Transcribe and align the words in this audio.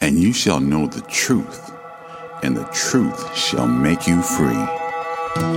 and 0.00 0.18
you 0.18 0.32
shall 0.32 0.60
know 0.60 0.86
the 0.86 1.02
truth, 1.02 1.70
and 2.42 2.56
the 2.56 2.64
truth 2.72 3.36
shall 3.36 3.66
make 3.66 4.06
you 4.06 4.22
free. 4.22 4.66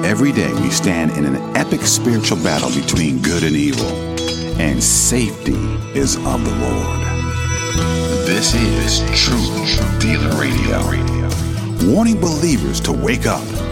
Every 0.03 0.31
day 0.31 0.51
we 0.53 0.69
stand 0.69 1.11
in 1.11 1.25
an 1.25 1.37
epic 1.55 1.81
spiritual 1.81 2.37
battle 2.37 2.69
between 2.69 3.21
good 3.21 3.43
and 3.43 3.55
evil, 3.55 3.87
and 4.59 4.83
safety 4.83 5.55
is 5.97 6.17
of 6.17 6.43
the 6.43 6.55
Lord. 6.55 6.99
This 8.27 8.53
is 8.53 8.99
Truth 9.17 10.01
Dealer 10.01 10.37
Radio. 10.39 10.81
Warning 11.93 12.19
believers 12.19 12.81
to 12.81 12.91
wake 12.91 13.25
up 13.25 13.43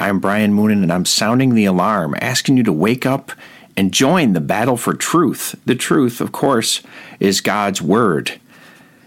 I'm 0.00 0.20
Brian 0.20 0.54
Moonen, 0.54 0.82
and 0.82 0.92
I'm 0.92 1.04
sounding 1.04 1.54
the 1.54 1.64
alarm, 1.64 2.14
asking 2.20 2.56
you 2.56 2.62
to 2.62 2.72
wake 2.72 3.04
up 3.04 3.32
and 3.76 3.92
join 3.92 4.32
the 4.32 4.40
battle 4.40 4.76
for 4.76 4.94
truth. 4.94 5.56
The 5.66 5.74
truth, 5.74 6.20
of 6.20 6.30
course, 6.30 6.82
is 7.18 7.40
God's 7.40 7.82
Word. 7.82 8.40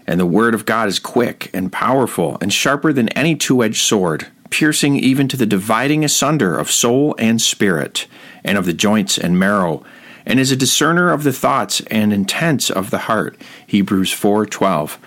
And 0.06 0.20
the 0.20 0.26
Word 0.26 0.54
of 0.54 0.66
God 0.66 0.88
is 0.88 0.98
quick 0.98 1.50
and 1.54 1.72
powerful 1.72 2.36
and 2.40 2.52
sharper 2.52 2.92
than 2.92 3.08
any 3.10 3.36
two 3.36 3.62
edged 3.62 3.82
sword, 3.82 4.26
piercing 4.50 4.96
even 4.96 5.28
to 5.28 5.36
the 5.36 5.46
dividing 5.46 6.04
asunder 6.04 6.58
of 6.58 6.70
soul 6.70 7.14
and 7.18 7.40
spirit, 7.40 8.06
and 8.44 8.58
of 8.58 8.66
the 8.66 8.72
joints 8.72 9.16
and 9.16 9.38
marrow, 9.38 9.82
and 10.26 10.38
is 10.38 10.52
a 10.52 10.56
discerner 10.56 11.10
of 11.10 11.22
the 11.22 11.32
thoughts 11.32 11.80
and 11.90 12.12
intents 12.12 12.70
of 12.70 12.90
the 12.90 12.98
heart. 12.98 13.40
Hebrews 13.66 14.12
4:12. 14.12 14.98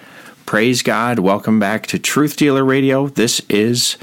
Praise 0.45 0.83
God. 0.83 1.19
Welcome 1.19 1.59
back 1.59 1.87
to 1.87 1.99
Truth 1.99 2.37
Dealer 2.37 2.63
Radio. 2.63 3.07
This 3.07 3.41
is 3.49 3.97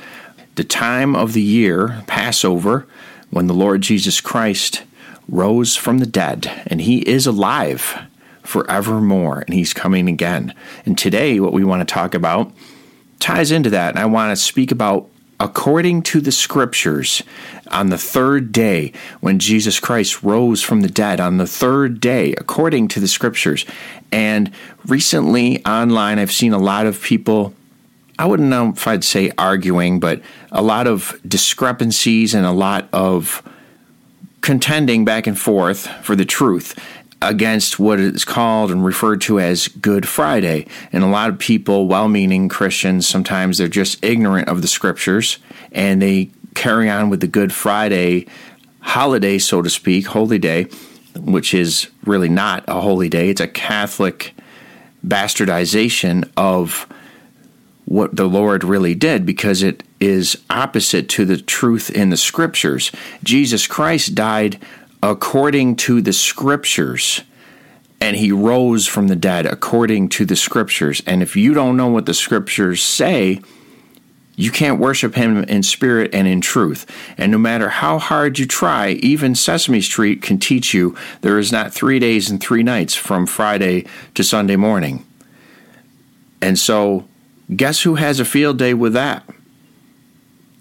the 0.55 0.65
time 0.65 1.17
of 1.17 1.33
the 1.33 1.43
year, 1.43 2.03
Passover, 2.07 2.87
when 3.31 3.47
the 3.47 3.55
Lord 3.55 3.81
Jesus 3.81 4.21
Christ 4.21 4.83
rose 5.29 5.77
from 5.77 5.99
the 5.99 6.07
dead, 6.07 6.65
and 6.67 6.83
he 6.83 6.99
is 7.09 7.27
alive 7.27 8.03
forevermore, 8.43 9.41
and 9.41 9.55
he's 9.55 9.73
coming 9.73 10.09
again. 10.09 10.55
And 10.85 10.99
today, 10.99 11.41
what 11.41 11.53
we 11.53 11.65
want 11.65 11.87
to 11.87 11.93
talk 11.93 12.15
about 12.15 12.53
ties 13.19 13.51
into 13.51 13.71
that, 13.71 13.91
and 13.91 13.99
I 13.99 14.07
want 14.07 14.37
to 14.37 14.43
speak 14.43 14.71
about 14.71 15.09
according 15.41 16.03
to 16.03 16.21
the 16.21 16.31
scriptures 16.31 17.23
on 17.71 17.89
the 17.89 17.99
third 17.99 18.53
day 18.53 18.93
when 19.21 19.41
Jesus 19.41 19.81
Christ 19.81 20.23
rose 20.23 20.63
from 20.63 20.83
the 20.83 20.89
dead 20.89 21.19
on 21.19 21.39
the 21.39 21.47
third 21.49 21.99
day 21.99 22.33
according 22.35 22.87
to 22.89 23.01
the 23.01 23.09
scriptures 23.09 23.67
and 24.13 24.53
recently 24.87 25.65
online 25.67 26.21
I've 26.21 26.31
seen 26.31 26.53
a 26.53 26.59
lot 26.59 26.87
of 26.87 27.03
people 27.03 27.55
I 28.19 28.27
wouldn't 28.27 28.49
know 28.49 28.71
if 28.71 28.87
I'd 28.87 29.05
say 29.05 29.33
arguing, 29.39 30.01
but 30.01 30.21
a 30.51 30.63
lot 30.63 30.87
of 30.87 31.19
discrepancies 31.27 32.35
and 32.35 32.45
a 32.45 32.53
lot 32.53 32.89
of 32.93 33.43
contending 34.43 35.05
back 35.05 35.27
and 35.27 35.39
forth 35.39 35.87
for 36.05 36.15
the 36.15 36.25
truth 36.25 36.79
against 37.23 37.79
what 37.79 38.01
is 38.01 38.25
called 38.25 38.71
and 38.71 38.85
referred 38.85 39.21
to 39.23 39.39
as 39.39 39.69
Good 39.69 40.07
Friday. 40.09 40.67
And 40.93 41.05
a 41.05 41.09
lot 41.09 41.31
of 41.31 41.39
people, 41.39 41.87
well 41.87 42.09
meaning 42.09 42.49
Christians, 42.49 43.07
sometimes 43.07 43.59
they're 43.59 43.69
just 43.69 44.05
ignorant 44.05 44.49
of 44.49 44.61
the 44.61 44.69
scriptures 44.69 45.39
and 45.71 46.03
they 46.03 46.31
carry 46.55 46.91
on 46.91 47.09
with 47.09 47.21
the 47.21 47.29
Good 47.29 47.53
Friday 47.53 48.27
holiday, 48.81 49.39
so 49.39 49.63
to 49.63 49.71
speak, 49.71 50.09
holy 50.09 50.39
day, 50.39 50.65
which 51.17 51.55
is 51.55 51.89
really 52.05 52.29
not 52.29 52.65
a 52.67 52.81
holy 52.81 53.09
day. 53.09 53.31
It's 53.31 53.41
a 53.41 53.47
Catholic 53.47 54.35
bastardization 55.07 56.29
of 56.37 56.87
what 57.93 58.17
the 58.17 58.25
Lord 58.25 58.65
really 58.65 58.95
did 58.95 59.27
because 59.27 59.63
it 59.63 59.83
is 60.01 60.35
opposite 60.49 61.11
to 61.11 61.27
the 61.27 61.37
truth 61.37 61.91
in 61.91 62.09
the 62.09 62.17
scriptures. 62.17 62.91
Jesus 63.23 63.67
Christ 63.67 64.15
died 64.15 64.59
according 65.03 65.77
to 65.77 66.01
the 66.01 66.15
scriptures 66.15 67.21
and 68.01 68.17
he 68.17 68.33
rose 68.33 68.87
from 68.87 69.09
the 69.09 69.15
dead 69.15 69.45
according 69.45 70.09
to 70.09 70.25
the 70.25 70.37
scriptures. 70.37 71.03
And 71.07 71.23
if 71.23 71.37
you 71.37 71.53
don't 71.53 71.77
know 71.77 71.89
what 71.89 72.07
the 72.07 72.15
scriptures 72.15 72.83
say, 72.83 73.43
you 74.37 74.51
can't 74.51 74.81
worship 74.81 75.15
him 75.15 75.45
in 75.45 75.63
spirit 75.63 76.15
and 76.15 76.27
in 76.27 76.41
truth. 76.41 76.87
And 77.19 77.31
no 77.31 77.37
matter 77.37 77.69
how 77.69 77.99
hard 77.99 78.39
you 78.39 78.47
try, 78.47 78.93
even 79.03 79.35
Sesame 79.35 79.83
Street 79.83 80.23
can 80.23 80.39
teach 80.39 80.73
you 80.73 80.97
there 81.21 81.39
is 81.39 81.53
not 81.53 81.75
three 81.75 81.99
days 81.99 82.31
and 82.31 82.41
three 82.41 82.63
nights 82.63 82.95
from 82.95 83.27
Friday 83.27 83.85
to 84.15 84.25
Sunday 84.25 84.57
morning. 84.57 85.05
And 86.41 86.59
so 86.59 87.05
Guess 87.57 87.83
who 87.83 87.97
has 87.97 88.21
a 88.21 88.25
field 88.25 88.59
day 88.59 88.75
with 88.75 88.93
that? 88.93 89.25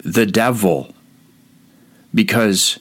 The 0.03 0.25
devil. 0.25 0.94
Because 2.13 2.79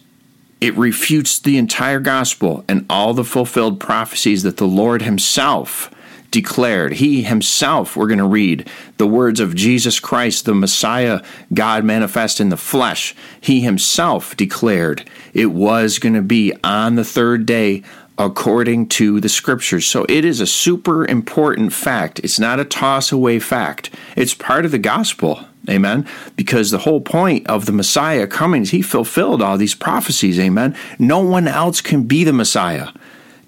it 0.60 0.76
refutes 0.76 1.38
the 1.38 1.56
entire 1.56 2.00
gospel 2.00 2.65
and 2.69 2.84
all 2.91 3.15
the 3.15 3.25
fulfilled 3.25 3.81
prophecies 3.81 4.43
that 4.43 4.56
the 4.59 4.66
Lord 4.66 5.03
Himself 5.03 5.91
declared. 6.31 6.94
He 6.94 7.22
Himself, 7.22 7.97
we're 7.97 8.06
going 8.06 8.19
to 8.19 8.26
read 8.26 8.69
the 8.99 9.06
words 9.06 9.41
of 9.41 9.54
Jesus 9.54 9.99
Christ, 9.99 10.44
the 10.44 10.54
Messiah, 10.54 11.22
God 11.53 11.84
manifest 11.84 12.41
in 12.41 12.50
the 12.50 12.56
flesh. 12.56 13.15
He 13.41 13.60
Himself 13.60 14.37
declared 14.37 15.09
it 15.32 15.47
was 15.47 15.99
going 15.99 16.15
to 16.15 16.22
be 16.22 16.53
on 16.62 16.94
the 16.94 17.04
third 17.04 17.47
day 17.47 17.82
according 18.26 18.86
to 18.86 19.19
the 19.19 19.28
scriptures. 19.31 19.86
So 19.86 20.04
it 20.08 20.26
is 20.26 20.41
a 20.41 20.47
super 20.47 21.06
important 21.06 21.72
fact. 21.72 22.20
It's 22.20 22.38
not 22.38 22.60
a 22.60 22.66
toss 22.66 23.10
away 23.10 23.38
fact, 23.38 23.91
it's 24.16 24.34
part 24.34 24.64
of 24.64 24.70
the 24.70 24.78
gospel. 24.78 25.44
Amen. 25.69 26.08
Because 26.36 26.70
the 26.70 26.78
whole 26.78 27.03
point 27.03 27.47
of 27.47 27.66
the 27.66 27.72
Messiah 27.72 28.26
coming 28.26 28.62
is 28.62 28.70
he 28.70 28.81
fulfilled 28.81 29.42
all 29.42 29.58
these 29.58 29.75
prophecies. 29.75 30.41
Amen. 30.41 30.75
No 30.98 31.20
one 31.20 31.47
else 31.47 31.82
can 31.82 32.04
be 32.04 32.25
the 32.25 32.32
Messiah. 32.32 32.88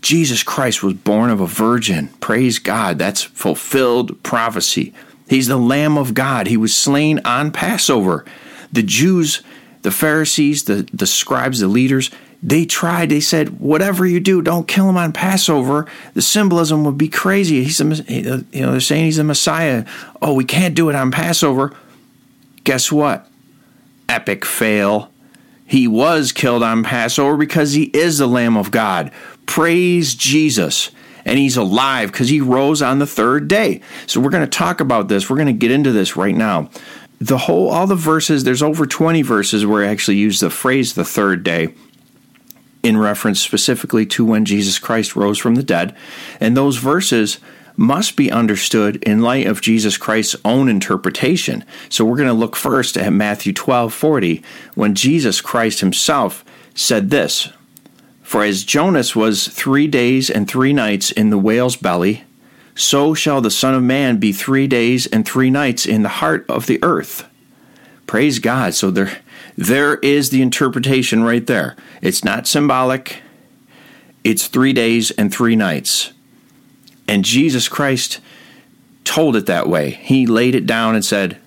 Jesus 0.03 0.43
Christ 0.43 0.83
was 0.83 0.93
born 0.93 1.31
of 1.31 1.41
a 1.41 1.47
virgin. 1.47 2.09
Praise 2.21 2.59
God. 2.59 2.99
That's 2.99 3.23
fulfilled 3.23 4.23
prophecy. 4.23 4.93
He's 5.27 5.49
the 5.49 5.57
Lamb 5.57 5.97
of 5.97 6.13
God. 6.13 6.49
He 6.49 6.59
was 6.59 6.77
slain 6.77 7.19
on 7.25 7.51
Passover. 7.51 8.27
The 8.71 8.83
Jews, 8.83 9.43
the 9.81 9.91
Pharisees, 9.91 10.65
the, 10.65 10.87
the 10.93 11.07
scribes, 11.07 11.61
the 11.61 11.69
leaders, 11.69 12.11
they 12.43 12.65
tried, 12.65 13.11
they 13.11 13.21
said, 13.21 13.61
whatever 13.61 14.05
you 14.05 14.19
do, 14.19 14.43
don't 14.43 14.67
kill 14.67 14.89
him 14.89 14.97
on 14.97 15.13
Passover. 15.13 15.87
The 16.15 16.23
symbolism 16.23 16.85
would 16.85 16.99
be 16.99 17.09
crazy. 17.09 17.63
He's 17.63 17.81
a, 17.81 17.87
uh, 17.87 18.41
you 18.51 18.63
know, 18.63 18.73
they're 18.73 18.81
saying 18.81 19.05
he's 19.05 19.19
a 19.19 19.25
Messiah. 19.25 19.85
Oh, 20.21 20.35
we 20.35 20.45
can't 20.45 20.75
do 20.75 20.89
it 20.89 20.97
on 20.97 21.13
Passover. 21.13 21.73
Guess 22.65 22.91
what? 22.91 23.29
Epic 24.09 24.45
fail. 24.45 25.13
He 25.65 25.87
was 25.87 26.33
killed 26.33 26.65
on 26.65 26.83
Passover 26.83 27.37
because 27.37 27.75
he 27.75 27.85
is 27.95 28.19
the 28.19 28.27
Lamb 28.27 28.57
of 28.57 28.73
God. 28.73 29.13
Praise 29.47 30.15
Jesus. 30.15 30.91
And 31.25 31.39
he's 31.39 31.57
alive 31.57 32.11
because 32.11 32.29
he 32.29 32.41
rose 32.41 32.83
on 32.83 32.99
the 32.99 33.07
third 33.07 33.47
day. 33.47 33.81
So 34.09 34.21
we're 34.21 34.31
going 34.31 34.45
to 34.45 34.59
talk 34.59 34.81
about 34.81 35.07
this. 35.07 35.31
We're 35.31 35.37
going 35.37 35.47
to 35.47 35.53
get 35.53 35.71
into 35.71 35.93
this 35.93 36.17
right 36.17 36.35
now. 36.35 36.71
The 37.21 37.39
whole, 37.39 37.71
all 37.71 37.87
the 37.87 37.95
verses, 37.95 38.43
there's 38.43 38.65
over 38.65 38.85
20 38.85 39.23
verses 39.23 39.65
where 39.65 39.85
I 39.85 39.87
actually 39.87 40.17
use 40.17 40.41
the 40.41 40.51
phrase 40.51 40.95
the 40.95 41.05
third 41.05 41.45
day 41.45 41.73
in 42.83 42.97
reference 42.97 43.41
specifically 43.41 44.07
to 44.07 44.25
when 44.25 44.45
Jesus 44.45 44.79
Christ 44.79 45.17
rose 45.17 45.39
from 45.39 45.55
the 45.55 45.63
dead. 45.63 45.95
And 46.41 46.57
those 46.57 46.77
verses 46.77 47.39
must 47.77 48.17
be 48.17 48.31
understood 48.31 48.97
in 49.03 49.23
light 49.23 49.47
of 49.47 49.61
Jesus 49.61 49.97
Christ's 49.97 50.37
own 50.45 50.69
interpretation. 50.69 51.65
So 51.89 52.05
we're 52.05 52.17
going 52.17 52.29
to 52.29 52.35
look 52.35 52.57
first 52.57 52.97
at 52.97 53.13
Matthew 53.13 53.53
12 53.53 53.93
40, 53.93 54.43
when 54.75 54.95
Jesus 54.95 55.41
Christ 55.41 55.81
himself 55.81 56.45
said 56.75 57.11
this 57.11 57.49
For 58.23 58.45
as 58.45 58.65
Jonas 58.65 59.17
was 59.17 59.49
three 59.49 59.87
days 59.87 60.31
and 60.31 60.49
three 60.49 60.73
nights 60.73 61.11
in 61.11 61.31
the 61.31 61.39
whale's 61.39 61.77
belly, 61.77 62.25
so 62.75 63.15
shall 63.15 63.41
the 63.41 63.51
Son 63.51 63.75
of 63.75 63.83
Man 63.83 64.19
be 64.19 64.33
three 64.33 64.67
days 64.67 65.07
and 65.07 65.27
three 65.27 65.51
nights 65.51 65.87
in 65.87 66.03
the 66.03 66.09
heart 66.09 66.45
of 66.49 66.67
the 66.67 66.83
earth. 66.83 67.27
Praise 68.07 68.39
God. 68.39 68.75
So 68.75 68.91
there 68.91 69.19
there 69.57 69.97
is 69.97 70.31
the 70.31 70.43
interpretation 70.43 71.23
right 71.23 71.47
there. 71.47 71.77
It's 72.01 72.25
not 72.25 72.47
symbolic, 72.47 73.23
it's 74.25 74.47
three 74.47 74.73
days 74.73 75.11
and 75.13 75.33
three 75.33 75.57
nights. 75.57 76.13
And 77.09 77.25
Jesus 77.25 77.69
Christ 77.69 78.21
told 79.05 79.37
it 79.37 79.47
that 79.47 79.69
way. 79.69 79.91
He 79.91 80.27
laid 80.27 80.55
it 80.55 80.67
down 80.67 80.95
and 80.95 81.05
said, 81.05 81.39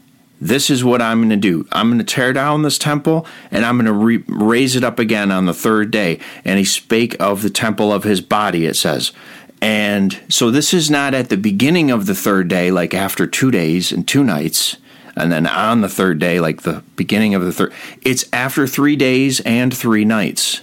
This 0.42 0.70
is 0.70 0.84
what 0.84 1.02
I'm 1.02 1.20
going 1.20 1.30
to 1.30 1.38
do. 1.38 1.68
I'm 1.72 1.88
going 1.88 2.00
to 2.00 2.04
tear 2.04 2.34
down 2.34 2.62
this 2.62 2.78
temple 2.78 3.26
and 3.52 3.66
I'm 3.66 3.78
going 3.78 3.86
to 3.86 3.94
re- 3.94 4.24
raise 4.28 4.76
it 4.76 4.84
up 4.84 5.00
again 5.00 5.32
on 5.32 5.46
the 5.46 5.54
third 5.54 5.92
day. 5.92 6.20
And 6.44 6.60
he 6.60 6.66
spake 6.66 7.16
of 7.20 7.42
the 7.42 7.50
temple 7.50 7.94
of 7.94 8.04
his 8.04 8.22
body, 8.22 8.66
it 8.66 8.76
says. 8.76 9.14
And 9.62 10.22
so 10.28 10.52
this 10.52 10.74
is 10.74 10.92
not 10.92 11.14
at 11.14 11.30
the 11.30 11.38
beginning 11.38 11.90
of 11.90 12.06
the 12.06 12.16
third 12.16 12.50
day, 12.50 12.70
like 12.72 12.94
after 12.94 13.26
two 13.26 13.52
days 13.52 13.92
and 13.92 14.08
two 14.08 14.24
nights 14.24 14.78
and 15.16 15.32
then 15.32 15.48
on 15.48 15.82
the 15.82 15.90
third 15.90 16.20
day, 16.20 16.40
like 16.40 16.64
the 16.64 16.84
beginning 16.96 17.36
of 17.36 17.44
the 17.44 17.54
third, 17.54 17.74
it's 18.02 18.26
after 18.34 18.68
three 18.68 18.96
days 18.96 19.40
and 19.42 19.76
three 19.76 20.06
nights. 20.06 20.62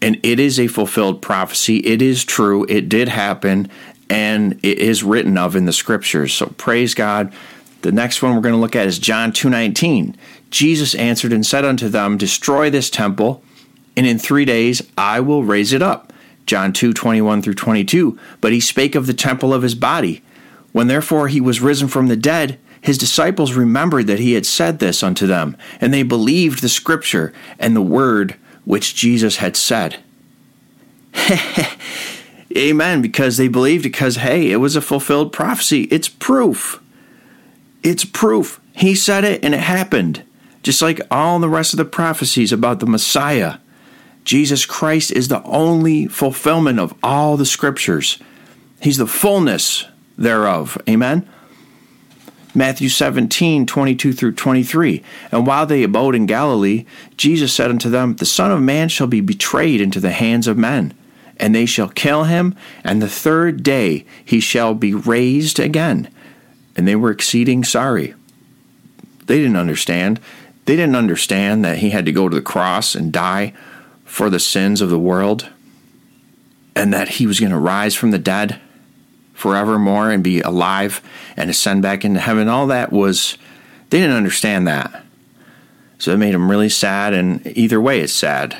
And 0.00 0.20
it 0.22 0.38
is 0.38 0.60
a 0.60 0.68
fulfilled 0.68 1.22
prophecy. 1.22 1.78
It 1.78 2.02
is 2.02 2.24
true. 2.24 2.64
It 2.68 2.88
did 2.88 3.08
happen, 3.08 3.70
and 4.08 4.52
it 4.62 4.78
is 4.78 5.02
written 5.02 5.36
of 5.36 5.56
in 5.56 5.64
the 5.64 5.72
scriptures. 5.72 6.32
So 6.34 6.46
praise 6.58 6.94
God. 6.94 7.32
The 7.82 7.92
next 7.92 8.22
one 8.22 8.34
we're 8.34 8.42
going 8.42 8.54
to 8.54 8.60
look 8.60 8.76
at 8.76 8.86
is 8.86 8.98
John 8.98 9.32
2:19. 9.32 10.14
Jesus 10.50 10.94
answered 10.94 11.32
and 11.32 11.44
said 11.44 11.64
unto 11.64 11.88
them, 11.88 12.16
Destroy 12.16 12.70
this 12.70 12.90
temple, 12.90 13.42
and 13.96 14.06
in 14.06 14.18
three 14.18 14.44
days 14.44 14.82
I 14.96 15.20
will 15.20 15.44
raise 15.44 15.72
it 15.72 15.82
up. 15.82 16.12
John 16.46 16.72
2, 16.72 16.92
21 16.92 17.42
through 17.42 17.54
22. 17.54 18.18
But 18.40 18.52
he 18.52 18.60
spake 18.60 18.94
of 18.94 19.06
the 19.06 19.14
temple 19.14 19.52
of 19.52 19.62
his 19.62 19.74
body. 19.74 20.22
When 20.72 20.86
therefore 20.86 21.28
he 21.28 21.40
was 21.40 21.60
risen 21.60 21.88
from 21.88 22.06
the 22.06 22.16
dead, 22.16 22.58
his 22.86 22.98
disciples 22.98 23.54
remembered 23.54 24.06
that 24.06 24.20
he 24.20 24.34
had 24.34 24.46
said 24.46 24.78
this 24.78 25.02
unto 25.02 25.26
them, 25.26 25.56
and 25.80 25.92
they 25.92 26.04
believed 26.04 26.62
the 26.62 26.68
scripture 26.68 27.32
and 27.58 27.74
the 27.74 27.82
word 27.82 28.36
which 28.64 28.94
Jesus 28.94 29.38
had 29.38 29.56
said. 29.56 29.96
Amen. 32.56 33.02
Because 33.02 33.38
they 33.38 33.48
believed, 33.48 33.82
because, 33.82 34.16
hey, 34.16 34.52
it 34.52 34.58
was 34.58 34.76
a 34.76 34.80
fulfilled 34.80 35.32
prophecy. 35.32 35.88
It's 35.90 36.08
proof. 36.08 36.80
It's 37.82 38.04
proof. 38.04 38.60
He 38.72 38.94
said 38.94 39.24
it 39.24 39.44
and 39.44 39.52
it 39.52 39.62
happened. 39.62 40.22
Just 40.62 40.80
like 40.80 41.00
all 41.10 41.40
the 41.40 41.48
rest 41.48 41.72
of 41.72 41.78
the 41.78 41.84
prophecies 41.84 42.52
about 42.52 42.78
the 42.78 42.86
Messiah. 42.86 43.56
Jesus 44.22 44.64
Christ 44.64 45.10
is 45.10 45.26
the 45.26 45.42
only 45.42 46.06
fulfillment 46.06 46.78
of 46.78 46.94
all 47.02 47.36
the 47.36 47.46
scriptures. 47.46 48.20
He's 48.80 48.98
the 48.98 49.08
fullness 49.08 49.86
thereof. 50.16 50.78
Amen. 50.88 51.28
Matthew 52.56 52.88
17, 52.88 53.66
22 53.66 54.14
through 54.14 54.32
23. 54.32 55.02
And 55.30 55.46
while 55.46 55.66
they 55.66 55.82
abode 55.82 56.14
in 56.14 56.24
Galilee, 56.24 56.86
Jesus 57.18 57.52
said 57.52 57.68
unto 57.68 57.90
them, 57.90 58.16
The 58.16 58.24
Son 58.24 58.50
of 58.50 58.62
Man 58.62 58.88
shall 58.88 59.06
be 59.06 59.20
betrayed 59.20 59.82
into 59.82 60.00
the 60.00 60.10
hands 60.10 60.46
of 60.46 60.56
men, 60.56 60.94
and 61.36 61.54
they 61.54 61.66
shall 61.66 61.90
kill 61.90 62.24
him, 62.24 62.56
and 62.82 63.02
the 63.02 63.10
third 63.10 63.62
day 63.62 64.06
he 64.24 64.40
shall 64.40 64.72
be 64.72 64.94
raised 64.94 65.60
again. 65.60 66.08
And 66.74 66.88
they 66.88 66.96
were 66.96 67.10
exceeding 67.10 67.62
sorry. 67.62 68.14
They 69.26 69.36
didn't 69.36 69.56
understand. 69.56 70.18
They 70.64 70.76
didn't 70.76 70.96
understand 70.96 71.62
that 71.62 71.78
he 71.78 71.90
had 71.90 72.06
to 72.06 72.12
go 72.12 72.26
to 72.26 72.34
the 72.34 72.40
cross 72.40 72.94
and 72.94 73.12
die 73.12 73.52
for 74.06 74.30
the 74.30 74.40
sins 74.40 74.80
of 74.80 74.88
the 74.88 74.98
world, 74.98 75.50
and 76.74 76.90
that 76.94 77.08
he 77.08 77.26
was 77.26 77.38
going 77.38 77.52
to 77.52 77.58
rise 77.58 77.94
from 77.94 78.12
the 78.12 78.18
dead 78.18 78.58
forevermore 79.36 80.10
and 80.10 80.24
be 80.24 80.40
alive 80.40 81.00
and 81.36 81.50
ascend 81.50 81.82
back 81.82 82.04
into 82.04 82.18
heaven. 82.18 82.48
All 82.48 82.66
that 82.66 82.90
was, 82.90 83.36
they 83.90 84.00
didn't 84.00 84.16
understand 84.16 84.66
that. 84.66 85.04
So 85.98 86.12
it 86.12 86.16
made 86.16 86.34
him 86.34 86.50
really 86.50 86.68
sad, 86.68 87.14
and 87.14 87.46
either 87.56 87.80
way, 87.80 88.00
it's 88.00 88.12
sad. 88.12 88.56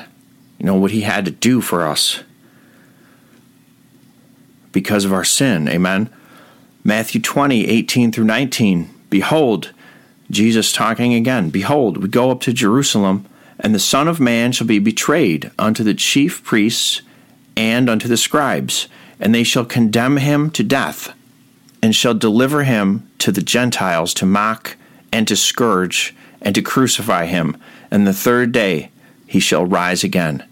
You 0.57 0.65
know, 0.65 0.75
what 0.75 0.91
he 0.91 1.01
had 1.01 1.25
to 1.25 1.31
do 1.31 1.61
for 1.61 1.85
us 1.85 2.23
because 4.71 5.05
of 5.05 5.13
our 5.13 5.23
sin. 5.23 5.67
Amen. 5.67 6.09
Matthew 6.83 7.21
20, 7.21 7.67
18 7.67 8.11
through 8.11 8.25
19. 8.25 8.89
Behold, 9.09 9.71
Jesus 10.29 10.71
talking 10.71 11.13
again. 11.13 11.49
Behold, 11.49 11.97
we 11.97 12.07
go 12.07 12.31
up 12.31 12.41
to 12.41 12.53
Jerusalem, 12.53 13.25
and 13.59 13.73
the 13.73 13.79
Son 13.79 14.07
of 14.07 14.19
Man 14.19 14.51
shall 14.51 14.67
be 14.67 14.79
betrayed 14.79 15.51
unto 15.57 15.83
the 15.83 15.93
chief 15.93 16.43
priests 16.43 17.01
and 17.55 17.89
unto 17.89 18.07
the 18.07 18.17
scribes 18.17 18.87
and 19.19 19.33
they 19.33 19.43
shall 19.43 19.65
condemn 19.65 20.17
him 20.17 20.49
to 20.51 20.63
death, 20.63 21.13
and 21.81 21.95
shall 21.95 22.13
deliver 22.13 22.63
him 22.63 23.09
to 23.19 23.31
the 23.31 23.41
Gentiles 23.41 24.13
to 24.15 24.25
mock 24.25 24.75
and 25.11 25.27
to 25.27 25.35
scourge 25.35 26.15
and 26.41 26.53
to 26.55 26.61
crucify 26.61 27.25
him, 27.25 27.57
and 27.89 28.05
the 28.05 28.13
third 28.13 28.51
day 28.51 28.91
he 29.25 29.39
shall 29.39 29.65
rise 29.65 30.03
again. 30.03 30.43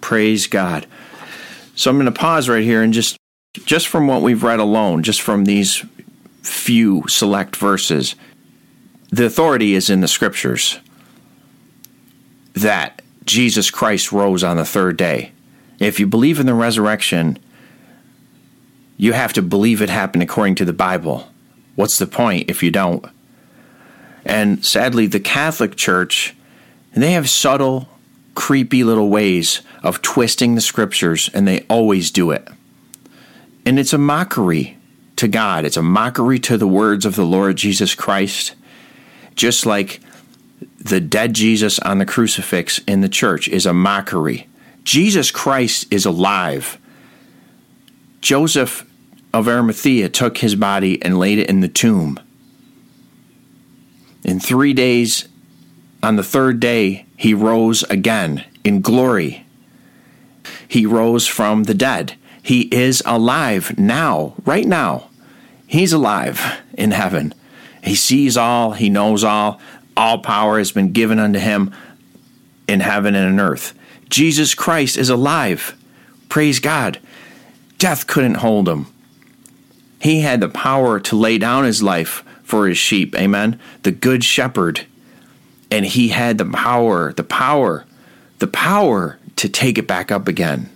Praise 0.00 0.46
God. 0.46 0.86
So 1.74 1.90
I'm 1.90 1.96
going 1.96 2.06
to 2.06 2.12
pause 2.12 2.48
right 2.48 2.64
here 2.64 2.82
and 2.82 2.92
just 2.92 3.16
just 3.64 3.88
from 3.88 4.06
what 4.06 4.22
we've 4.22 4.42
read 4.42 4.60
alone, 4.60 5.02
just 5.02 5.22
from 5.22 5.44
these 5.44 5.84
few 6.42 7.04
select 7.08 7.56
verses, 7.56 8.14
the 9.10 9.24
authority 9.24 9.74
is 9.74 9.88
in 9.88 10.00
the 10.00 10.08
scriptures 10.08 10.78
that 12.54 13.02
Jesus 13.24 13.70
Christ 13.70 14.12
rose 14.12 14.44
on 14.44 14.56
the 14.56 14.64
third 14.64 14.96
day. 14.96 15.32
If 15.78 16.00
you 16.00 16.06
believe 16.06 16.40
in 16.40 16.46
the 16.46 16.54
resurrection, 16.54 17.38
you 18.96 19.12
have 19.12 19.32
to 19.34 19.42
believe 19.42 19.82
it 19.82 19.90
happened 19.90 20.22
according 20.22 20.54
to 20.56 20.64
the 20.64 20.72
Bible. 20.72 21.28
What's 21.74 21.98
the 21.98 22.06
point 22.06 22.50
if 22.50 22.62
you 22.62 22.70
don't? 22.70 23.04
And 24.24 24.64
sadly, 24.64 25.06
the 25.06 25.20
Catholic 25.20 25.76
Church, 25.76 26.34
they 26.94 27.12
have 27.12 27.28
subtle, 27.28 27.88
creepy 28.34 28.82
little 28.82 29.08
ways 29.08 29.60
of 29.82 30.02
twisting 30.02 30.54
the 30.54 30.60
scriptures, 30.60 31.30
and 31.32 31.46
they 31.46 31.64
always 31.68 32.10
do 32.10 32.30
it. 32.30 32.48
And 33.64 33.78
it's 33.78 33.92
a 33.92 33.98
mockery 33.98 34.76
to 35.16 35.28
God, 35.28 35.64
it's 35.64 35.76
a 35.76 35.82
mockery 35.82 36.38
to 36.40 36.58
the 36.58 36.66
words 36.66 37.06
of 37.06 37.16
the 37.16 37.24
Lord 37.24 37.56
Jesus 37.56 37.94
Christ, 37.94 38.54
just 39.34 39.64
like 39.64 40.00
the 40.78 41.00
dead 41.00 41.34
Jesus 41.34 41.78
on 41.80 41.98
the 41.98 42.06
crucifix 42.06 42.78
in 42.86 43.00
the 43.00 43.08
church 43.08 43.48
is 43.48 43.66
a 43.66 43.72
mockery. 43.72 44.48
Jesus 44.84 45.30
Christ 45.30 45.86
is 45.92 46.06
alive. 46.06 46.78
Joseph 48.26 48.84
of 49.32 49.46
Arimathea 49.46 50.08
took 50.08 50.38
his 50.38 50.56
body 50.56 51.00
and 51.00 51.16
laid 51.16 51.38
it 51.38 51.48
in 51.48 51.60
the 51.60 51.68
tomb. 51.68 52.18
In 54.24 54.40
three 54.40 54.74
days, 54.74 55.28
on 56.02 56.16
the 56.16 56.24
third 56.24 56.58
day, 56.58 57.06
he 57.16 57.34
rose 57.34 57.84
again 57.84 58.44
in 58.64 58.80
glory. 58.80 59.46
He 60.66 60.86
rose 60.86 61.28
from 61.28 61.62
the 61.62 61.74
dead. 61.74 62.16
He 62.42 62.62
is 62.62 63.00
alive 63.06 63.78
now, 63.78 64.34
right 64.44 64.66
now. 64.66 65.08
He's 65.68 65.92
alive 65.92 66.60
in 66.74 66.90
heaven. 66.90 67.32
He 67.84 67.94
sees 67.94 68.36
all, 68.36 68.72
he 68.72 68.90
knows 68.90 69.22
all. 69.22 69.60
All 69.96 70.18
power 70.18 70.58
has 70.58 70.72
been 70.72 70.90
given 70.90 71.20
unto 71.20 71.38
him 71.38 71.72
in 72.66 72.80
heaven 72.80 73.14
and 73.14 73.34
in 73.34 73.38
earth. 73.38 73.72
Jesus 74.10 74.52
Christ 74.52 74.96
is 74.96 75.10
alive. 75.10 75.76
Praise 76.28 76.58
God. 76.58 76.98
Death 77.78 78.06
couldn't 78.06 78.36
hold 78.36 78.68
him. 78.68 78.86
He 80.00 80.20
had 80.20 80.40
the 80.40 80.48
power 80.48 81.00
to 81.00 81.16
lay 81.16 81.38
down 81.38 81.64
his 81.64 81.82
life 81.82 82.22
for 82.42 82.68
his 82.68 82.78
sheep. 82.78 83.14
Amen. 83.16 83.58
The 83.82 83.90
good 83.90 84.24
shepherd. 84.24 84.86
And 85.70 85.84
he 85.84 86.08
had 86.08 86.38
the 86.38 86.44
power, 86.44 87.12
the 87.12 87.24
power, 87.24 87.84
the 88.38 88.46
power 88.46 89.18
to 89.36 89.48
take 89.48 89.78
it 89.78 89.86
back 89.86 90.12
up 90.12 90.28
again. 90.28 90.70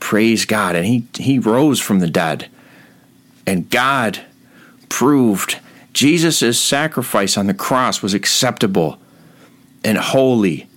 Praise 0.00 0.44
God. 0.44 0.74
And 0.74 0.86
he, 0.86 1.06
he 1.14 1.38
rose 1.38 1.80
from 1.80 2.00
the 2.00 2.10
dead. 2.10 2.48
And 3.46 3.70
God 3.70 4.20
proved 4.88 5.60
Jesus' 5.92 6.60
sacrifice 6.60 7.36
on 7.36 7.46
the 7.46 7.54
cross 7.54 8.02
was 8.02 8.14
acceptable 8.14 8.98
and 9.84 9.98
holy. 9.98 10.68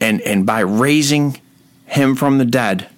And, 0.00 0.20
and 0.22 0.46
by 0.46 0.60
raising 0.60 1.40
him 1.86 2.16
from 2.16 2.38
the 2.38 2.44
dead, 2.44 2.88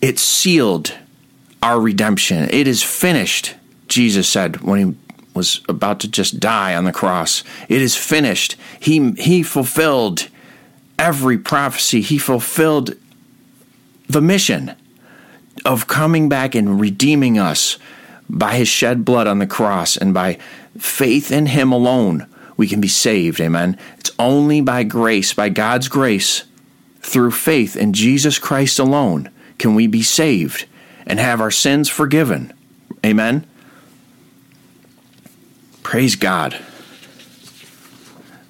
it 0.00 0.18
sealed 0.18 0.94
our 1.62 1.80
redemption. 1.80 2.48
It 2.50 2.66
is 2.66 2.82
finished, 2.82 3.54
Jesus 3.88 4.28
said 4.28 4.60
when 4.62 4.78
he 4.78 4.96
was 5.34 5.60
about 5.68 6.00
to 6.00 6.08
just 6.08 6.40
die 6.40 6.74
on 6.74 6.84
the 6.84 6.92
cross. 6.92 7.44
It 7.68 7.80
is 7.80 7.96
finished. 7.96 8.56
He, 8.78 9.12
he 9.12 9.42
fulfilled 9.42 10.28
every 10.98 11.38
prophecy, 11.38 12.00
he 12.00 12.18
fulfilled 12.18 12.94
the 14.08 14.20
mission 14.20 14.74
of 15.64 15.86
coming 15.86 16.28
back 16.28 16.54
and 16.54 16.80
redeeming 16.80 17.38
us 17.38 17.78
by 18.28 18.54
his 18.54 18.68
shed 18.68 19.04
blood 19.04 19.26
on 19.26 19.38
the 19.38 19.46
cross 19.46 19.96
and 19.96 20.14
by 20.14 20.38
faith 20.78 21.30
in 21.30 21.46
him 21.46 21.72
alone 21.72 22.26
we 22.56 22.66
can 22.66 22.80
be 22.80 22.88
saved 22.88 23.40
amen 23.40 23.76
it's 23.98 24.12
only 24.18 24.60
by 24.60 24.82
grace 24.84 25.34
by 25.34 25.48
god's 25.48 25.88
grace 25.88 26.44
through 27.00 27.30
faith 27.30 27.76
in 27.76 27.92
jesus 27.92 28.38
christ 28.38 28.78
alone 28.78 29.28
can 29.60 29.74
we 29.74 29.86
be 29.86 30.02
saved 30.02 30.66
and 31.06 31.20
have 31.20 31.40
our 31.40 31.50
sins 31.50 31.88
forgiven. 31.88 32.52
Amen. 33.04 33.46
Praise 35.82 36.16
God. 36.16 36.54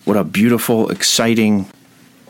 What 0.05 0.17
a 0.17 0.25
beautiful, 0.25 0.89
exciting 0.91 1.67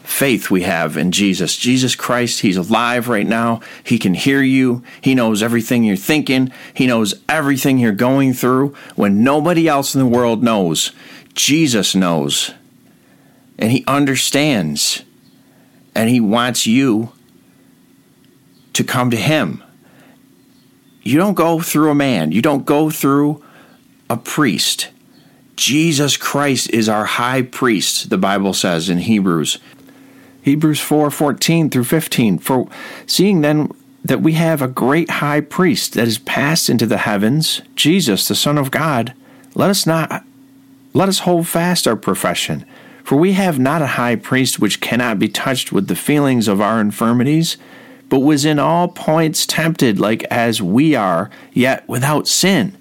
faith 0.03 0.51
we 0.51 0.63
have 0.63 0.97
in 0.97 1.13
Jesus. 1.13 1.57
Jesus 1.57 1.95
Christ, 1.95 2.41
He's 2.41 2.57
alive 2.57 3.09
right 3.09 3.27
now. 3.27 3.61
He 3.85 3.99
can 3.99 4.15
hear 4.15 4.43
you. 4.43 4.83
He 5.01 5.15
knows 5.15 5.43
everything 5.43 5.85
you're 5.85 5.97
thinking. 5.97 6.51
He 6.73 6.87
knows 6.87 7.15
everything 7.29 7.79
you're 7.79 7.93
going 7.93 8.33
through 8.33 8.75
when 8.97 9.23
nobody 9.23 9.69
else 9.69 9.95
in 9.95 10.01
the 10.01 10.07
world 10.07 10.43
knows. 10.43 10.93
Jesus 11.35 11.95
knows. 11.95 12.53
And 13.59 13.71
He 13.71 13.85
understands. 13.87 15.03
And 15.95 16.09
He 16.09 16.19
wants 16.21 16.67
you 16.67 17.13
to 18.73 18.85
come 18.85 19.11
to 19.11 19.17
Him 19.17 19.63
you 21.03 21.19
don't 21.19 21.35
go 21.35 21.61
through 21.61 21.91
a 21.91 21.95
man, 21.95 22.33
you 22.33 22.43
don't 22.43 22.65
go 22.65 22.91
through 22.91 23.43
a 24.09 24.17
priest. 24.17 24.91
Jesus 25.57 26.17
Christ 26.17 26.71
is 26.71 26.89
our 26.89 27.05
high 27.05 27.43
priest, 27.43 28.11
the 28.11 28.19
Bible 28.19 28.55
says 28.55 28.89
in 28.89 28.99
Hebrews. 28.99 29.59
Hebrews 30.43 30.81
4 30.81 31.11
14 31.11 31.71
through 31.71 31.85
15. 31.85 32.39
For 32.39 32.69
seeing 33.07 33.41
then 33.41 33.71
that 34.05 34.23
we 34.23 34.33
have 34.35 34.63
a 34.63 34.69
great 34.69 35.11
high 35.11 35.41
priest 35.41 35.95
that 35.95 36.09
is 36.09 36.19
passed 36.19 36.71
into 36.71 36.87
the 36.87 36.99
heavens, 36.99 37.61
Jesus, 37.77 38.27
the 38.27 38.35
Son 38.35 38.57
of 38.57 38.71
God, 38.71 39.15
let 39.55 39.69
us 39.69 39.87
not 39.87 40.25
let 40.93 41.09
us 41.09 41.21
hold 41.21 41.47
fast 41.47 41.87
our 41.87 41.97
profession. 41.97 42.65
For 43.05 43.17
we 43.17 43.33
have 43.33 43.59
not 43.59 43.83
a 43.83 43.99
high 43.99 44.17
priest 44.17 44.61
which 44.61 44.81
cannot 44.81 45.19
be 45.19 45.29
touched 45.29 45.73
with 45.73 45.89
the 45.89 45.97
feelings 45.97 46.49
of 46.49 46.61
our 46.61 46.81
infirmities, 46.81 47.57
but 48.11 48.21
was 48.21 48.45
in 48.45 48.59
all 48.59 48.89
points 48.89 49.47
tempted 49.47 49.99
like 49.99 50.25
as 50.25 50.61
we 50.61 50.95
are, 50.95 51.31
yet 51.55 51.89
without 51.89 52.29
sin. 52.29 52.77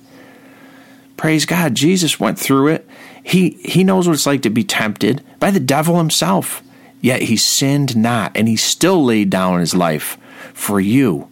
Praise 1.16 1.46
God, 1.46 1.76
Jesus 1.76 2.20
went 2.20 2.38
through 2.38 2.68
it. 2.68 2.90
He 3.24 3.52
he 3.64 3.84
knows 3.84 4.08
what 4.08 4.16
it's 4.16 4.26
like 4.26 4.42
to 4.42 4.50
be 4.50 4.64
tempted 4.64 5.24
by 5.40 5.52
the 5.52 5.60
devil 5.60 5.98
himself. 5.98 6.62
Yet 7.00 7.24
he 7.24 7.38
sinned 7.38 7.96
not, 7.96 8.36
and 8.36 8.48
he 8.50 8.58
still 8.58 9.06
laid 9.06 9.30
down 9.30 9.62
his 9.62 9.74
life 9.74 10.18
for 10.54 10.82
you. 10.82 11.30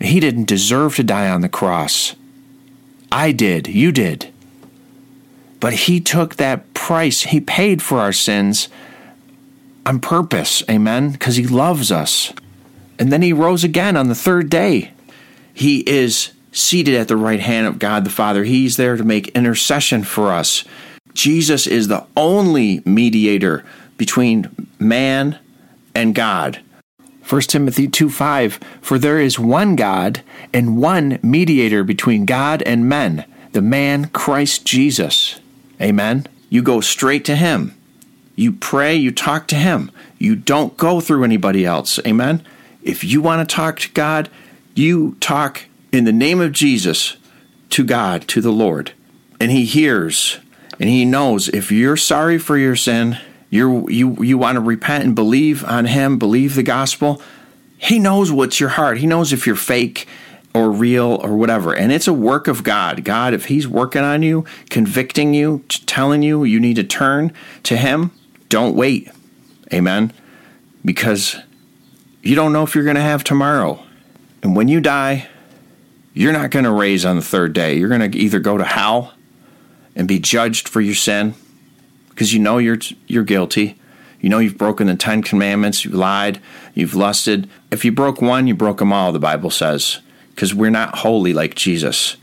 He 0.00 0.20
didn't 0.20 0.44
deserve 0.44 0.94
to 0.96 1.02
die 1.02 1.28
on 1.28 1.40
the 1.40 1.48
cross. 1.48 2.14
I 3.10 3.32
did, 3.32 3.66
you 3.66 3.90
did. 3.90 4.32
But 5.58 5.72
he 5.72 6.00
took 6.00 6.36
that 6.36 6.72
price, 6.74 7.22
he 7.22 7.40
paid 7.40 7.80
for 7.82 7.98
our 7.98 8.12
sins 8.12 8.68
on 9.86 10.00
purpose, 10.00 10.62
amen, 10.68 11.12
because 11.12 11.36
he 11.36 11.46
loves 11.46 11.90
us. 11.90 12.32
And 12.98 13.12
then 13.12 13.22
he 13.22 13.32
rose 13.32 13.64
again 13.64 13.96
on 13.96 14.08
the 14.08 14.14
third 14.14 14.50
day. 14.50 14.92
He 15.52 15.80
is 15.80 16.32
seated 16.52 16.94
at 16.94 17.08
the 17.08 17.16
right 17.16 17.40
hand 17.40 17.66
of 17.66 17.78
God 17.78 18.04
the 18.04 18.10
Father. 18.10 18.44
He's 18.44 18.76
there 18.76 18.96
to 18.96 19.04
make 19.04 19.28
intercession 19.28 20.04
for 20.04 20.32
us. 20.32 20.64
Jesus 21.12 21.66
is 21.66 21.88
the 21.88 22.06
only 22.16 22.82
mediator 22.84 23.64
between 23.96 24.68
man 24.78 25.38
and 25.94 26.14
God. 26.14 26.60
1 27.28 27.40
Timothy 27.42 27.88
2 27.88 28.10
5 28.10 28.60
For 28.82 28.98
there 28.98 29.18
is 29.18 29.38
one 29.38 29.76
God 29.76 30.22
and 30.52 30.76
one 30.76 31.18
mediator 31.22 31.82
between 31.82 32.26
God 32.26 32.62
and 32.62 32.88
men, 32.88 33.24
the 33.52 33.62
man 33.62 34.08
Christ 34.08 34.64
Jesus. 34.64 35.40
Amen. 35.80 36.26
You 36.50 36.62
go 36.62 36.80
straight 36.80 37.24
to 37.26 37.36
him. 37.36 37.74
You 38.36 38.52
pray, 38.52 38.94
you 38.94 39.10
talk 39.10 39.46
to 39.48 39.56
him. 39.56 39.90
You 40.18 40.36
don't 40.36 40.76
go 40.76 41.00
through 41.00 41.24
anybody 41.24 41.64
else. 41.64 41.98
Amen. 42.06 42.44
If 42.84 43.02
you 43.02 43.20
want 43.20 43.48
to 43.48 43.54
talk 43.54 43.80
to 43.80 43.90
God, 43.90 44.30
you 44.74 45.16
talk 45.18 45.64
in 45.90 46.04
the 46.04 46.12
name 46.12 46.40
of 46.40 46.52
Jesus 46.52 47.16
to 47.70 47.82
God, 47.82 48.28
to 48.28 48.40
the 48.40 48.52
Lord. 48.52 48.92
And 49.40 49.50
He 49.50 49.64
hears 49.64 50.38
and 50.78 50.88
He 50.88 51.04
knows 51.04 51.48
if 51.48 51.72
you're 51.72 51.96
sorry 51.96 52.38
for 52.38 52.56
your 52.56 52.76
sin, 52.76 53.18
you 53.50 53.88
you 53.88 54.22
you 54.22 54.38
want 54.38 54.56
to 54.56 54.60
repent 54.60 55.04
and 55.04 55.14
believe 55.14 55.64
on 55.64 55.86
Him, 55.86 56.18
believe 56.18 56.54
the 56.54 56.62
gospel. 56.62 57.22
He 57.78 57.98
knows 57.98 58.32
what's 58.32 58.60
your 58.60 58.70
heart. 58.70 58.98
He 58.98 59.06
knows 59.06 59.32
if 59.32 59.46
you're 59.46 59.56
fake 59.56 60.06
or 60.54 60.70
real 60.70 61.18
or 61.22 61.36
whatever. 61.36 61.74
And 61.74 61.92
it's 61.92 62.06
a 62.06 62.12
work 62.12 62.48
of 62.48 62.62
God. 62.62 63.04
God, 63.04 63.34
if 63.34 63.46
He's 63.46 63.68
working 63.68 64.02
on 64.02 64.22
you, 64.22 64.44
convicting 64.70 65.34
you, 65.34 65.64
telling 65.68 66.22
you 66.22 66.44
you 66.44 66.60
need 66.60 66.76
to 66.76 66.84
turn 66.84 67.32
to 67.64 67.76
Him, 67.76 68.10
don't 68.48 68.76
wait. 68.76 69.10
Amen. 69.72 70.12
Because 70.84 71.36
you 72.24 72.34
don't 72.34 72.52
know 72.52 72.62
if 72.62 72.74
you're 72.74 72.84
going 72.84 72.96
to 72.96 73.02
have 73.02 73.22
tomorrow. 73.22 73.84
And 74.42 74.56
when 74.56 74.66
you 74.66 74.80
die, 74.80 75.28
you're 76.14 76.32
not 76.32 76.50
going 76.50 76.64
to 76.64 76.72
raise 76.72 77.04
on 77.04 77.16
the 77.16 77.22
third 77.22 77.52
day. 77.52 77.76
You're 77.76 77.90
going 77.90 78.10
to 78.10 78.18
either 78.18 78.40
go 78.40 78.56
to 78.56 78.64
hell 78.64 79.14
and 79.94 80.08
be 80.08 80.18
judged 80.18 80.68
for 80.68 80.80
your 80.80 80.94
sin 80.94 81.34
because 82.08 82.32
you 82.32 82.40
know 82.40 82.58
you're 82.58 82.78
you're 83.06 83.24
guilty. 83.24 83.78
You 84.20 84.30
know 84.30 84.38
you've 84.38 84.56
broken 84.56 84.86
the 84.86 84.96
10 84.96 85.22
commandments, 85.22 85.84
you've 85.84 85.94
lied, 85.94 86.40
you've 86.72 86.94
lusted. 86.94 87.48
If 87.70 87.84
you 87.84 87.92
broke 87.92 88.22
one, 88.22 88.46
you 88.46 88.54
broke 88.54 88.78
them 88.78 88.90
all, 88.90 89.12
the 89.12 89.18
Bible 89.18 89.50
says, 89.50 90.00
because 90.30 90.54
we're 90.54 90.70
not 90.70 91.00
holy 91.00 91.34
like 91.34 91.54
Jesus. 91.54 92.16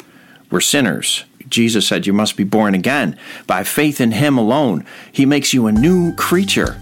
We're 0.49 0.61
sinners. 0.61 1.25
Jesus 1.47 1.87
said 1.87 2.07
you 2.07 2.13
must 2.13 2.37
be 2.37 2.43
born 2.43 2.73
again 2.73 3.19
by 3.45 3.63
faith 3.63 4.01
in 4.01 4.13
him 4.13 4.37
alone. 4.37 4.83
He 5.11 5.27
makes 5.27 5.53
you 5.53 5.67
a 5.67 5.71
new 5.71 6.15
creature 6.15 6.81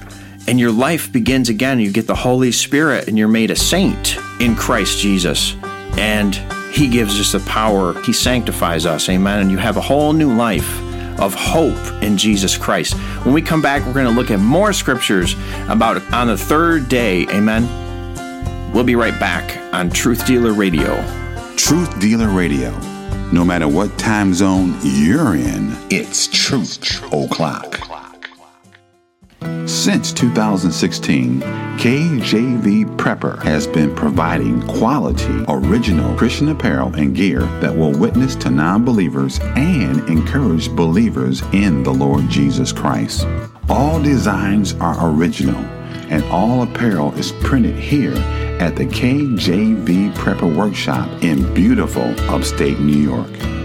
and 0.49 0.59
your 0.59 0.71
life 0.71 1.11
begins 1.11 1.47
again. 1.47 1.79
You 1.79 1.91
get 1.91 2.07
the 2.07 2.15
Holy 2.15 2.51
Spirit 2.51 3.07
and 3.07 3.19
you're 3.19 3.27
made 3.27 3.51
a 3.51 3.55
saint 3.55 4.17
in 4.39 4.55
Christ 4.55 4.97
Jesus. 4.97 5.55
And 5.95 6.33
he 6.73 6.87
gives 6.87 7.19
us 7.19 7.33
the 7.33 7.39
power, 7.41 7.99
He 8.01 8.13
sanctifies 8.13 8.87
us, 8.87 9.09
amen. 9.09 9.41
And 9.41 9.51
you 9.51 9.57
have 9.57 9.77
a 9.77 9.81
whole 9.81 10.11
new 10.11 10.33
life 10.35 10.81
of 11.19 11.35
hope 11.35 11.77
in 12.01 12.17
Jesus 12.17 12.57
Christ. 12.57 12.95
When 13.25 13.35
we 13.35 13.43
come 13.43 13.61
back, 13.61 13.85
we're 13.85 13.93
going 13.93 14.07
to 14.07 14.11
look 14.11 14.31
at 14.31 14.39
more 14.39 14.73
scriptures 14.73 15.35
about 15.67 16.01
on 16.13 16.27
the 16.27 16.37
third 16.37 16.89
day, 16.89 17.27
amen. 17.27 18.73
We'll 18.73 18.83
be 18.83 18.95
right 18.95 19.19
back 19.19 19.55
on 19.71 19.91
Truth 19.91 20.25
Dealer 20.25 20.53
Radio. 20.53 20.95
Truth 21.57 21.99
Dealer 21.99 22.29
Radio. 22.29 22.71
No 23.31 23.45
matter 23.45 23.67
what 23.67 23.95
time 23.99 24.33
zone 24.33 24.75
you're 24.81 25.35
in, 25.35 25.75
it's 25.91 26.27
Truth 26.27 27.03
O'Clock. 27.13 27.88
Since 29.69 30.13
2016, 30.13 31.41
KJV 31.41 32.97
Prepper 32.97 33.39
has 33.43 33.67
been 33.67 33.95
providing 33.95 34.63
quality, 34.63 35.45
original 35.47 36.17
Christian 36.17 36.49
apparel 36.49 36.95
and 36.95 37.15
gear 37.15 37.41
that 37.61 37.77
will 37.77 37.91
witness 37.91 38.35
to 38.37 38.49
non 38.49 38.83
believers 38.83 39.39
and 39.39 39.99
encourage 40.09 40.75
believers 40.75 41.43
in 41.53 41.83
the 41.83 41.93
Lord 41.93 42.27
Jesus 42.29 42.71
Christ. 42.71 43.27
All 43.69 44.01
designs 44.01 44.73
are 44.81 45.07
original, 45.07 45.63
and 46.09 46.23
all 46.31 46.63
apparel 46.63 47.13
is 47.13 47.31
printed 47.33 47.75
here 47.75 48.15
at 48.59 48.75
the 48.75 48.87
KJV 48.87 50.15
Prepper 50.15 50.53
Workshop 50.53 51.07
in 51.21 51.53
beautiful 51.53 52.19
upstate 52.21 52.79
New 52.79 52.97
York. 52.97 53.58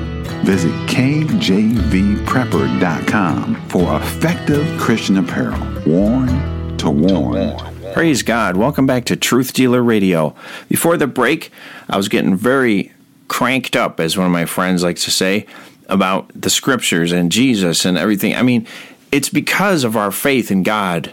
Visit 0.45 0.73
kjvprepper.com 0.89 3.69
for 3.69 3.97
effective 3.97 4.79
Christian 4.79 5.17
apparel, 5.17 5.59
worn 5.87 6.77
to 6.77 6.91
worn. 6.91 7.57
Praise 7.95 8.23
God. 8.23 8.59
Welcome 8.59 8.87
back 8.87 9.07
to 9.07 9.17
Truth 9.17 9.55
Dealer 9.55 9.83
Radio. 9.83 10.35
Before 10.69 10.99
the 10.99 11.07
break, 11.07 11.51
I 11.89 11.97
was 11.97 12.09
getting 12.09 12.37
very 12.37 12.93
cranked 13.27 13.75
up, 13.75 14.01
as 14.01 14.19
one 14.19 14.27
of 14.27 14.33
my 14.33 14.45
friends 14.45 14.83
likes 14.83 15.05
to 15.05 15.11
say, 15.11 15.47
about 15.89 16.31
the 16.39 16.51
scriptures 16.51 17.11
and 17.11 17.33
Jesus 17.33 17.87
and 17.87 17.97
everything. 17.97 18.35
I 18.35 18.43
mean, 18.43 18.67
it's 19.11 19.31
because 19.31 19.83
of 19.83 19.97
our 19.97 20.11
faith 20.11 20.51
in 20.51 20.63
God. 20.63 21.11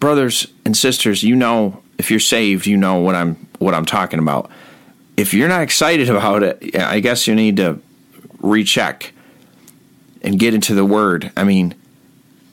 Brothers 0.00 0.48
and 0.64 0.76
sisters, 0.76 1.22
you 1.22 1.36
know 1.36 1.80
if 1.98 2.10
you're 2.10 2.18
saved, 2.18 2.66
you 2.66 2.76
know 2.76 2.96
what 2.96 3.14
I'm 3.14 3.46
what 3.60 3.74
I'm 3.74 3.86
talking 3.86 4.18
about. 4.18 4.50
If 5.16 5.32
you're 5.32 5.48
not 5.48 5.62
excited 5.62 6.10
about 6.10 6.42
it, 6.42 6.74
I 6.74 6.98
guess 6.98 7.28
you 7.28 7.36
need 7.36 7.58
to 7.58 7.80
recheck 8.42 9.12
and 10.20 10.38
get 10.38 10.54
into 10.54 10.74
the 10.74 10.84
Word. 10.84 11.32
I 11.36 11.44
mean, 11.44 11.74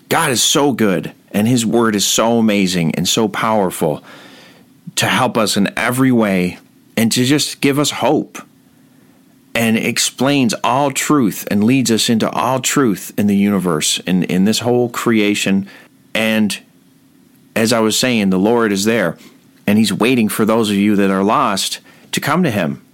God 0.07 0.31
is 0.31 0.41
so 0.41 0.71
good, 0.71 1.13
and 1.31 1.47
His 1.47 1.65
Word 1.65 1.95
is 1.95 2.05
so 2.05 2.39
amazing 2.39 2.95
and 2.95 3.07
so 3.07 3.27
powerful 3.27 4.03
to 4.95 5.07
help 5.07 5.37
us 5.37 5.55
in 5.55 5.71
every 5.77 6.11
way 6.11 6.57
and 6.97 7.11
to 7.11 7.23
just 7.23 7.61
give 7.61 7.79
us 7.79 7.91
hope 7.91 8.39
and 9.55 9.77
explains 9.77 10.53
all 10.63 10.91
truth 10.91 11.47
and 11.49 11.63
leads 11.63 11.91
us 11.91 12.09
into 12.09 12.29
all 12.29 12.59
truth 12.59 13.11
in 13.17 13.27
the 13.27 13.35
universe 13.35 13.99
in, 13.99 14.23
in 14.23 14.45
this 14.45 14.59
whole 14.59 14.89
creation. 14.89 15.67
And 16.13 16.59
as 17.55 17.73
I 17.73 17.79
was 17.79 17.97
saying, 17.97 18.29
the 18.29 18.39
Lord 18.39 18.71
is 18.71 18.85
there 18.85 19.17
and 19.65 19.77
He's 19.77 19.93
waiting 19.93 20.29
for 20.29 20.45
those 20.45 20.69
of 20.69 20.75
you 20.75 20.95
that 20.95 21.09
are 21.09 21.23
lost 21.23 21.79
to 22.11 22.19
come 22.19 22.43
to 22.43 22.51
Him 22.51 22.85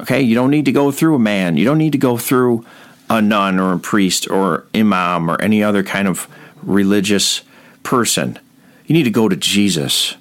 Okay, 0.00 0.22
you 0.22 0.34
don't 0.34 0.50
need 0.50 0.64
to 0.64 0.72
go 0.72 0.90
through 0.90 1.14
a 1.14 1.18
man. 1.18 1.56
You 1.56 1.64
don't 1.64 1.78
need 1.78 1.92
to 1.92 1.98
go 1.98 2.16
through 2.16 2.64
a 3.10 3.20
nun 3.20 3.58
or 3.58 3.74
a 3.74 3.78
priest 3.78 4.30
or 4.30 4.64
imam 4.74 5.30
or 5.30 5.40
any 5.42 5.62
other 5.62 5.82
kind 5.82 6.08
of 6.08 6.26
religious 6.62 7.42
person. 7.82 8.38
You 8.86 8.94
need 8.94 9.04
to 9.04 9.10
go 9.10 9.28
to 9.28 9.36
Jesus. 9.36 10.16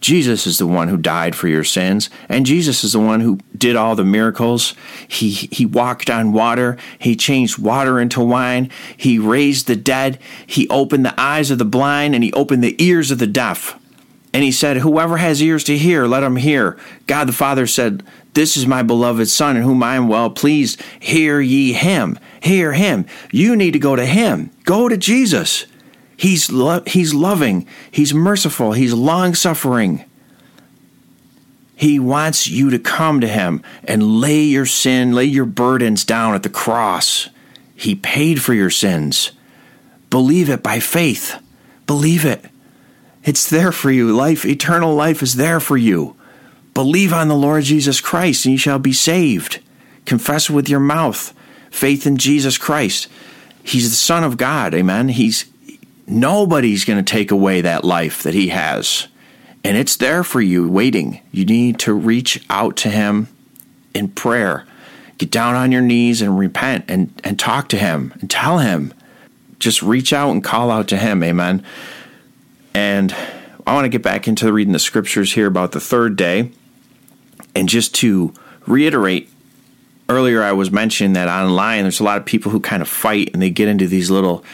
Jesus 0.00 0.46
is 0.46 0.58
the 0.58 0.66
one 0.66 0.88
who 0.88 0.98
died 0.98 1.34
for 1.34 1.48
your 1.48 1.64
sins, 1.64 2.10
and 2.28 2.44
Jesus 2.44 2.84
is 2.84 2.92
the 2.92 3.00
one 3.00 3.20
who 3.20 3.38
did 3.56 3.74
all 3.74 3.96
the 3.96 4.04
miracles. 4.04 4.74
He 5.08 5.30
he 5.30 5.64
walked 5.64 6.10
on 6.10 6.32
water, 6.32 6.76
he 6.98 7.16
changed 7.16 7.58
water 7.58 7.98
into 7.98 8.20
wine, 8.22 8.70
he 8.96 9.18
raised 9.18 9.66
the 9.66 9.76
dead, 9.76 10.18
he 10.46 10.68
opened 10.68 11.06
the 11.06 11.18
eyes 11.18 11.50
of 11.50 11.56
the 11.56 11.64
blind, 11.64 12.14
and 12.14 12.22
he 12.22 12.32
opened 12.34 12.62
the 12.62 12.76
ears 12.82 13.10
of 13.10 13.18
the 13.18 13.26
deaf. 13.26 13.78
And 14.34 14.42
he 14.42 14.52
said, 14.52 14.78
Whoever 14.78 15.16
has 15.16 15.40
ears 15.40 15.64
to 15.64 15.78
hear, 15.78 16.06
let 16.06 16.22
him 16.22 16.36
hear. 16.36 16.76
God 17.06 17.26
the 17.26 17.32
Father 17.32 17.66
said, 17.66 18.02
This 18.34 18.56
is 18.56 18.66
my 18.66 18.82
beloved 18.82 19.28
Son, 19.28 19.56
in 19.56 19.62
whom 19.62 19.82
I 19.82 19.94
am 19.94 20.08
well 20.08 20.28
pleased. 20.28 20.82
Hear 20.98 21.40
ye 21.40 21.72
him. 21.72 22.18
Hear 22.40 22.72
him. 22.72 23.06
You 23.30 23.54
need 23.54 23.70
to 23.72 23.78
go 23.78 23.94
to 23.94 24.04
him. 24.04 24.50
Go 24.64 24.88
to 24.88 24.96
Jesus. 24.96 25.66
He's, 26.16 26.50
lo- 26.50 26.82
he's 26.86 27.14
loving. 27.14 27.66
He's 27.90 28.12
merciful. 28.12 28.72
He's 28.72 28.92
long 28.92 29.34
suffering. 29.34 30.04
He 31.76 31.98
wants 31.98 32.48
you 32.48 32.70
to 32.70 32.78
come 32.78 33.20
to 33.20 33.28
him 33.28 33.62
and 33.84 34.20
lay 34.20 34.42
your 34.42 34.66
sin, 34.66 35.12
lay 35.12 35.24
your 35.24 35.44
burdens 35.44 36.04
down 36.04 36.34
at 36.34 36.42
the 36.42 36.48
cross. 36.48 37.28
He 37.76 37.94
paid 37.94 38.42
for 38.42 38.54
your 38.54 38.70
sins. 38.70 39.32
Believe 40.10 40.48
it 40.50 40.62
by 40.62 40.80
faith. 40.80 41.40
Believe 41.86 42.24
it. 42.24 42.44
It's 43.24 43.48
there 43.48 43.72
for 43.72 43.90
you. 43.90 44.12
Life, 44.12 44.44
eternal 44.44 44.94
life 44.94 45.22
is 45.22 45.34
there 45.34 45.60
for 45.60 45.76
you. 45.76 46.16
Believe 46.74 47.12
on 47.12 47.28
the 47.28 47.36
Lord 47.36 47.64
Jesus 47.64 48.00
Christ 48.00 48.44
and 48.44 48.52
you 48.52 48.58
shall 48.58 48.78
be 48.78 48.92
saved. 48.92 49.60
Confess 50.04 50.50
with 50.50 50.68
your 50.68 50.80
mouth 50.80 51.32
faith 51.70 52.06
in 52.06 52.16
Jesus 52.16 52.58
Christ. 52.58 53.08
He's 53.62 53.90
the 53.90 53.96
Son 53.96 54.24
of 54.24 54.36
God. 54.36 54.74
Amen. 54.74 55.08
He's 55.08 55.46
nobody's 56.06 56.84
going 56.84 57.02
to 57.02 57.12
take 57.12 57.30
away 57.30 57.60
that 57.60 57.84
life 57.84 58.22
that 58.22 58.34
he 58.34 58.48
has. 58.48 59.08
And 59.64 59.76
it's 59.76 59.96
there 59.96 60.22
for 60.22 60.40
you 60.42 60.68
waiting. 60.68 61.20
You 61.32 61.46
need 61.46 61.78
to 61.80 61.94
reach 61.94 62.44
out 62.50 62.76
to 62.78 62.90
him 62.90 63.28
in 63.94 64.08
prayer. 64.08 64.66
Get 65.16 65.30
down 65.30 65.54
on 65.54 65.72
your 65.72 65.80
knees 65.80 66.20
and 66.20 66.38
repent 66.38 66.84
and, 66.88 67.18
and 67.24 67.38
talk 67.38 67.68
to 67.70 67.78
him 67.78 68.12
and 68.20 68.30
tell 68.30 68.58
him. 68.58 68.92
Just 69.58 69.82
reach 69.82 70.12
out 70.12 70.30
and 70.30 70.44
call 70.44 70.70
out 70.70 70.88
to 70.88 70.98
him. 70.98 71.22
Amen. 71.22 71.64
And 72.74 73.16
I 73.66 73.72
want 73.72 73.86
to 73.86 73.88
get 73.88 74.02
back 74.02 74.28
into 74.28 74.52
reading 74.52 74.72
the 74.74 74.78
scriptures 74.78 75.32
here 75.32 75.46
about 75.46 75.72
the 75.72 75.80
third 75.80 76.16
day. 76.16 76.50
And 77.54 77.68
just 77.68 77.94
to 77.96 78.32
reiterate, 78.66 79.30
earlier 80.08 80.42
I 80.42 80.52
was 80.52 80.70
mentioning 80.70 81.14
that 81.14 81.28
online 81.28 81.82
there's 81.82 82.00
a 82.00 82.04
lot 82.04 82.18
of 82.18 82.24
people 82.24 82.52
who 82.52 82.60
kind 82.60 82.82
of 82.82 82.88
fight 82.88 83.30
and 83.32 83.40
they 83.40 83.50
get 83.50 83.68
into 83.68 83.86
these 83.86 84.10
little 84.10 84.44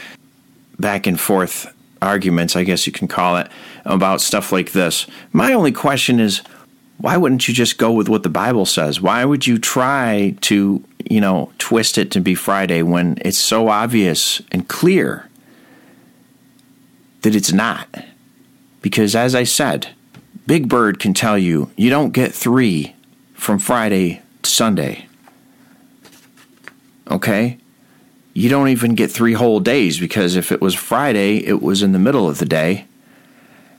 back 0.78 1.06
and 1.06 1.18
forth 1.18 1.72
arguments, 2.02 2.56
I 2.56 2.64
guess 2.64 2.86
you 2.86 2.92
can 2.92 3.08
call 3.08 3.36
it, 3.36 3.48
about 3.84 4.20
stuff 4.20 4.52
like 4.52 4.72
this. 4.72 5.06
My 5.32 5.52
only 5.52 5.72
question 5.72 6.20
is 6.20 6.42
why 6.98 7.16
wouldn't 7.16 7.48
you 7.48 7.54
just 7.54 7.78
go 7.78 7.92
with 7.92 8.08
what 8.08 8.22
the 8.22 8.28
Bible 8.28 8.66
says? 8.66 9.00
Why 9.00 9.24
would 9.24 9.46
you 9.46 9.58
try 9.58 10.36
to, 10.42 10.84
you 11.08 11.20
know, 11.20 11.50
twist 11.58 11.96
it 11.96 12.10
to 12.12 12.20
be 12.20 12.34
Friday 12.34 12.82
when 12.82 13.18
it's 13.22 13.38
so 13.38 13.68
obvious 13.68 14.42
and 14.52 14.68
clear 14.68 15.28
that 17.22 17.34
it's 17.34 17.52
not? 17.52 17.88
Because 18.82 19.14
as 19.14 19.34
I 19.34 19.44
said, 19.44 19.88
Big 20.50 20.68
Bird 20.68 20.98
can 20.98 21.14
tell 21.14 21.38
you 21.38 21.70
you 21.76 21.90
don't 21.90 22.10
get 22.10 22.34
three 22.34 22.96
from 23.34 23.60
Friday 23.60 24.20
to 24.42 24.50
Sunday. 24.50 25.06
Okay? 27.08 27.56
You 28.34 28.48
don't 28.48 28.66
even 28.66 28.96
get 28.96 29.12
three 29.12 29.34
whole 29.34 29.60
days 29.60 30.00
because 30.00 30.34
if 30.34 30.50
it 30.50 30.60
was 30.60 30.74
Friday, 30.74 31.46
it 31.46 31.62
was 31.62 31.84
in 31.84 31.92
the 31.92 32.00
middle 32.00 32.28
of 32.28 32.38
the 32.38 32.46
day. 32.46 32.86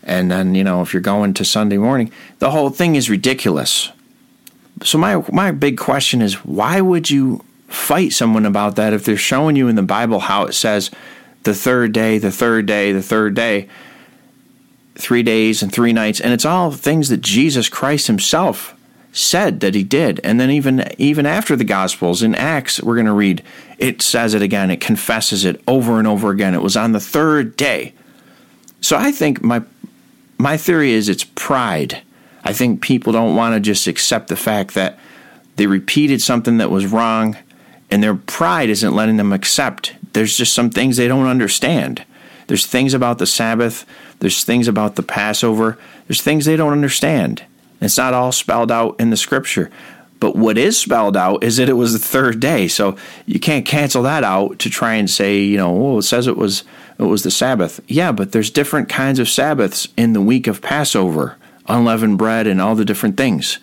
And 0.01 0.31
then, 0.31 0.55
you 0.55 0.63
know, 0.63 0.81
if 0.81 0.93
you're 0.93 1.01
going 1.01 1.33
to 1.33 1.43
Sunday 1.43 1.75
morning, 1.75 2.09
the 2.39 2.51
whole 2.51 2.69
thing 2.69 2.95
is 2.95 3.09
ridiculous. 3.09 3.91
So 4.81 4.97
my 4.97 5.25
my 5.29 5.51
big 5.51 5.77
question 5.77 6.21
is 6.21 6.45
why 6.45 6.79
would 6.79 7.11
you 7.11 7.43
fight 7.67 8.13
someone 8.13 8.45
about 8.45 8.77
that 8.77 8.93
if 8.93 9.03
they're 9.03 9.17
showing 9.17 9.57
you 9.57 9.67
in 9.67 9.75
the 9.75 9.83
Bible 9.83 10.21
how 10.21 10.45
it 10.45 10.53
says 10.53 10.89
the 11.43 11.53
third 11.53 11.91
day, 11.91 12.17
the 12.17 12.31
third 12.31 12.65
day, 12.65 12.93
the 12.93 13.03
third 13.03 13.35
day, 13.35 13.67
three 14.95 15.23
days 15.23 15.61
and 15.61 15.71
three 15.71 15.93
nights, 15.93 16.19
and 16.19 16.33
it's 16.33 16.45
all 16.45 16.71
things 16.71 17.09
that 17.09 17.21
Jesus 17.21 17.69
Christ 17.69 18.07
Himself 18.07 18.75
said 19.13 19.59
that 19.59 19.75
He 19.75 19.83
did. 19.83 20.19
And 20.23 20.39
then 20.39 20.51
even 20.51 20.85
even 20.97 21.25
after 21.25 21.55
the 21.55 21.63
Gospels 21.63 22.23
in 22.23 22.35
Acts, 22.35 22.81
we're 22.81 22.95
going 22.95 23.05
to 23.05 23.13
read 23.13 23.43
it 23.77 24.01
says 24.01 24.33
it 24.33 24.41
again. 24.41 24.69
It 24.69 24.79
confesses 24.79 25.43
it 25.43 25.61
over 25.67 25.97
and 25.97 26.07
over 26.07 26.29
again. 26.29 26.53
It 26.53 26.61
was 26.61 26.77
on 26.77 26.91
the 26.91 26.99
third 26.99 27.57
day. 27.57 27.93
So 28.79 28.97
I 28.97 29.11
think 29.11 29.41
my 29.41 29.63
my 30.37 30.57
theory 30.57 30.91
is 30.91 31.09
it's 31.09 31.23
pride. 31.23 32.01
I 32.43 32.53
think 32.53 32.81
people 32.81 33.13
don't 33.13 33.35
want 33.35 33.55
to 33.55 33.59
just 33.59 33.87
accept 33.87 34.27
the 34.27 34.35
fact 34.35 34.73
that 34.73 34.97
they 35.55 35.67
repeated 35.67 36.21
something 36.21 36.57
that 36.57 36.71
was 36.71 36.87
wrong 36.87 37.37
and 37.91 38.01
their 38.01 38.15
pride 38.15 38.69
isn't 38.69 38.95
letting 38.95 39.17
them 39.17 39.33
accept. 39.33 39.93
There's 40.13 40.35
just 40.35 40.53
some 40.53 40.69
things 40.69 40.97
they 40.97 41.07
don't 41.07 41.27
understand. 41.27 42.05
There's 42.51 42.65
things 42.65 42.93
about 42.93 43.17
the 43.17 43.25
Sabbath, 43.25 43.85
there's 44.19 44.43
things 44.43 44.67
about 44.67 44.97
the 44.97 45.03
Passover, 45.03 45.77
there's 46.05 46.21
things 46.21 46.43
they 46.43 46.57
don't 46.57 46.73
understand. 46.73 47.45
It's 47.79 47.97
not 47.97 48.13
all 48.13 48.33
spelled 48.33 48.69
out 48.69 48.99
in 48.99 49.09
the 49.09 49.15
scripture. 49.15 49.71
But 50.19 50.35
what 50.35 50.57
is 50.57 50.77
spelled 50.77 51.15
out 51.15 51.45
is 51.45 51.55
that 51.55 51.69
it 51.69 51.77
was 51.79 51.93
the 51.93 52.05
third 52.05 52.41
day. 52.41 52.67
So 52.67 52.97
you 53.25 53.39
can't 53.39 53.65
cancel 53.65 54.03
that 54.03 54.25
out 54.25 54.59
to 54.59 54.69
try 54.69 54.95
and 54.95 55.09
say, 55.09 55.39
you 55.39 55.55
know, 55.55 55.71
well, 55.71 55.99
it 55.99 56.01
says 56.01 56.27
it 56.27 56.35
was 56.35 56.65
it 56.99 57.03
was 57.03 57.23
the 57.23 57.31
Sabbath. 57.31 57.79
Yeah, 57.87 58.11
but 58.11 58.33
there's 58.33 58.49
different 58.49 58.89
kinds 58.89 59.19
of 59.19 59.29
Sabbaths 59.29 59.87
in 59.95 60.11
the 60.11 60.19
week 60.19 60.45
of 60.45 60.61
Passover, 60.61 61.37
unleavened 61.67 62.17
bread 62.17 62.47
and 62.47 62.59
all 62.59 62.75
the 62.75 62.83
different 62.83 63.15
things. 63.15 63.59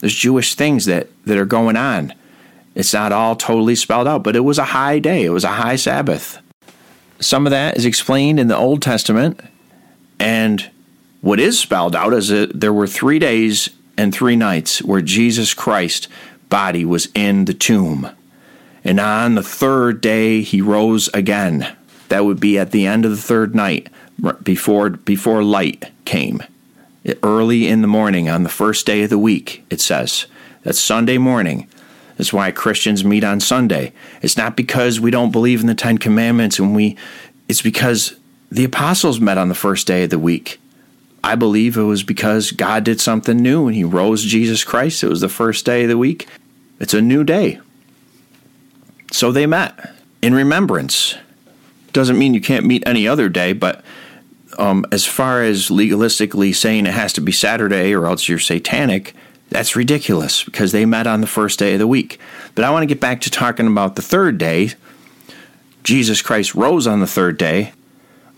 There's 0.00 0.14
Jewish 0.14 0.54
things 0.54 0.84
that, 0.84 1.08
that 1.24 1.38
are 1.38 1.46
going 1.46 1.76
on. 1.76 2.12
It's 2.74 2.92
not 2.92 3.10
all 3.10 3.36
totally 3.36 3.74
spelled 3.74 4.06
out, 4.06 4.22
but 4.22 4.36
it 4.36 4.40
was 4.40 4.58
a 4.58 4.64
high 4.64 4.98
day. 4.98 5.24
It 5.24 5.30
was 5.30 5.44
a 5.44 5.48
high 5.48 5.76
Sabbath. 5.76 6.42
Some 7.20 7.46
of 7.46 7.50
that 7.50 7.76
is 7.76 7.84
explained 7.84 8.38
in 8.38 8.48
the 8.48 8.56
Old 8.56 8.80
Testament, 8.80 9.40
and 10.20 10.70
what 11.20 11.40
is 11.40 11.58
spelled 11.58 11.96
out 11.96 12.14
is 12.14 12.28
that 12.28 12.60
there 12.60 12.72
were 12.72 12.86
three 12.86 13.18
days 13.18 13.70
and 13.96 14.14
three 14.14 14.36
nights 14.36 14.82
where 14.82 15.02
Jesus 15.02 15.52
Christ's 15.54 16.08
body 16.48 16.84
was 16.84 17.08
in 17.14 17.46
the 17.46 17.54
tomb. 17.54 18.10
And 18.84 19.00
on 19.00 19.34
the 19.34 19.42
third 19.42 20.00
day, 20.00 20.42
he 20.42 20.62
rose 20.62 21.08
again. 21.08 21.76
That 22.08 22.24
would 22.24 22.40
be 22.40 22.58
at 22.58 22.70
the 22.70 22.86
end 22.86 23.04
of 23.04 23.10
the 23.10 23.16
third 23.16 23.54
night, 23.54 23.88
before, 24.42 24.90
before 24.90 25.42
light 25.42 25.90
came. 26.04 26.42
Early 27.22 27.66
in 27.66 27.82
the 27.82 27.88
morning, 27.88 28.28
on 28.28 28.44
the 28.44 28.48
first 28.48 28.86
day 28.86 29.02
of 29.02 29.10
the 29.10 29.18
week, 29.18 29.64
it 29.70 29.80
says. 29.80 30.26
That's 30.62 30.80
Sunday 30.80 31.18
morning. 31.18 31.68
That's 32.18 32.32
why 32.32 32.50
Christians 32.50 33.04
meet 33.04 33.24
on 33.24 33.40
Sunday. 33.40 33.92
It's 34.20 34.36
not 34.36 34.56
because 34.56 35.00
we 35.00 35.10
don't 35.10 35.30
believe 35.30 35.60
in 35.60 35.68
the 35.68 35.74
Ten 35.74 35.96
Commandments 35.96 36.58
and 36.58 36.74
we 36.74 36.96
it's 37.48 37.62
because 37.62 38.14
the 38.50 38.64
apostles 38.64 39.20
met 39.20 39.38
on 39.38 39.48
the 39.48 39.54
first 39.54 39.86
day 39.86 40.04
of 40.04 40.10
the 40.10 40.18
week. 40.18 40.60
I 41.24 41.34
believe 41.34 41.76
it 41.76 41.82
was 41.82 42.02
because 42.02 42.50
God 42.50 42.84
did 42.84 43.00
something 43.00 43.36
new 43.36 43.66
and 43.66 43.74
He 43.74 43.84
rose 43.84 44.24
Jesus 44.24 44.64
Christ. 44.64 45.02
It 45.02 45.08
was 45.08 45.20
the 45.20 45.28
first 45.28 45.64
day 45.64 45.84
of 45.84 45.88
the 45.88 45.96
week. 45.96 46.28
It's 46.80 46.94
a 46.94 47.00
new 47.00 47.24
day. 47.24 47.60
So 49.12 49.32
they 49.32 49.46
met 49.46 49.94
in 50.20 50.34
remembrance. 50.34 51.16
Doesn't 51.92 52.18
mean 52.18 52.34
you 52.34 52.40
can't 52.40 52.66
meet 52.66 52.86
any 52.86 53.08
other 53.08 53.28
day, 53.28 53.52
but 53.52 53.82
um, 54.58 54.84
as 54.92 55.06
far 55.06 55.42
as 55.42 55.68
legalistically 55.68 56.54
saying 56.54 56.86
it 56.86 56.92
has 56.92 57.12
to 57.14 57.20
be 57.20 57.32
Saturday 57.32 57.94
or 57.94 58.06
else 58.06 58.28
you're 58.28 58.38
satanic, 58.38 59.14
that's 59.50 59.76
ridiculous 59.76 60.44
because 60.44 60.72
they 60.72 60.84
met 60.84 61.06
on 61.06 61.20
the 61.20 61.26
first 61.26 61.58
day 61.58 61.74
of 61.74 61.78
the 61.78 61.86
week. 61.86 62.20
But 62.54 62.64
I 62.64 62.70
want 62.70 62.82
to 62.82 62.86
get 62.94 63.00
back 63.00 63.20
to 63.22 63.30
talking 63.30 63.66
about 63.66 63.96
the 63.96 64.02
third 64.02 64.38
day. 64.38 64.70
Jesus 65.84 66.22
Christ 66.22 66.54
rose 66.54 66.86
on 66.86 67.00
the 67.00 67.06
third 67.06 67.38
day. 67.38 67.72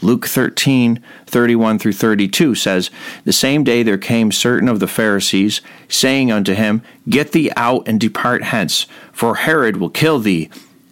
Luke 0.02 0.26
13, 0.26 1.02
31 1.26 1.78
through 1.78 1.92
32 1.92 2.54
says, 2.54 2.90
The 3.24 3.32
same 3.32 3.64
day 3.64 3.82
there 3.82 3.98
came 3.98 4.32
certain 4.32 4.68
of 4.68 4.80
the 4.80 4.86
Pharisees, 4.86 5.60
saying 5.88 6.32
unto 6.32 6.54
him, 6.54 6.82
Get 7.08 7.32
thee 7.32 7.50
out 7.54 7.86
and 7.86 8.00
depart 8.00 8.44
hence, 8.44 8.86
for 9.12 9.36
Herod 9.36 9.76
will 9.76 9.90
kill 9.90 10.18
thee. 10.18 10.48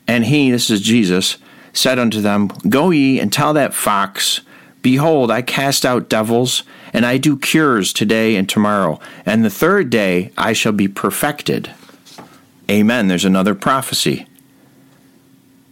And 0.06 0.26
he, 0.26 0.50
this 0.50 0.68
is 0.68 0.80
Jesus, 0.80 1.38
said 1.72 1.98
unto 1.98 2.20
them, 2.20 2.48
Go 2.68 2.90
ye 2.90 3.18
and 3.18 3.32
tell 3.32 3.54
that 3.54 3.72
fox, 3.72 4.42
Behold, 4.82 5.30
I 5.30 5.42
cast 5.42 5.86
out 5.86 6.08
devils, 6.08 6.62
and 6.92 7.06
I 7.06 7.18
do 7.18 7.36
cures 7.36 7.92
today 7.92 8.36
and 8.36 8.48
tomorrow, 8.48 9.00
and 9.26 9.44
the 9.44 9.50
third 9.50 9.90
day 9.90 10.32
I 10.36 10.52
shall 10.52 10.72
be 10.72 10.88
perfected. 10.88 11.70
Amen. 12.70 13.08
There's 13.08 13.24
another 13.24 13.54
prophecy. 13.54 14.26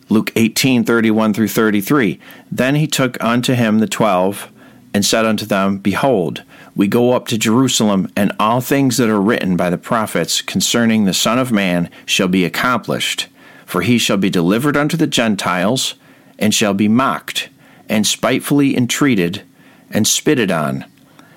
Luke 0.09 0.33
18, 0.37 0.85
31 0.85 1.35
through 1.35 1.49
33. 1.49 2.21
Then 2.51 2.77
he 2.77 2.87
took 2.87 3.23
unto 3.23 3.55
him 3.55 3.81
the 3.81 3.89
twelve, 3.89 4.51
and 4.95 5.05
said 5.05 5.27
unto 5.27 5.45
them, 5.45 5.77
Behold, 5.77 6.43
we 6.75 6.89
go 6.89 7.13
up 7.13 7.27
to 7.29 7.37
Jerusalem, 7.37 8.11
and 8.17 8.33
all 8.41 8.63
things 8.63 8.97
that 8.97 9.11
are 9.11 9.21
written 9.21 9.55
by 9.55 9.69
the 9.69 9.77
prophets 9.77 10.41
concerning 10.41 11.05
the 11.05 11.13
Son 11.13 11.39
of 11.39 11.53
Man 11.53 11.91
shall 12.07 12.29
be 12.29 12.47
accomplished. 12.47 13.29
For 13.67 13.83
he 13.83 13.99
shall 13.99 14.17
be 14.17 14.31
delivered 14.31 14.75
unto 14.75 14.97
the 14.97 15.07
Gentiles, 15.07 15.97
and 16.39 16.55
shall 16.55 16.73
be 16.73 16.89
mocked, 16.89 17.51
and 17.91 18.07
spitefully 18.07 18.75
entreated, 18.75 19.43
and 19.91 20.07
spitted 20.07 20.51
on. 20.51 20.87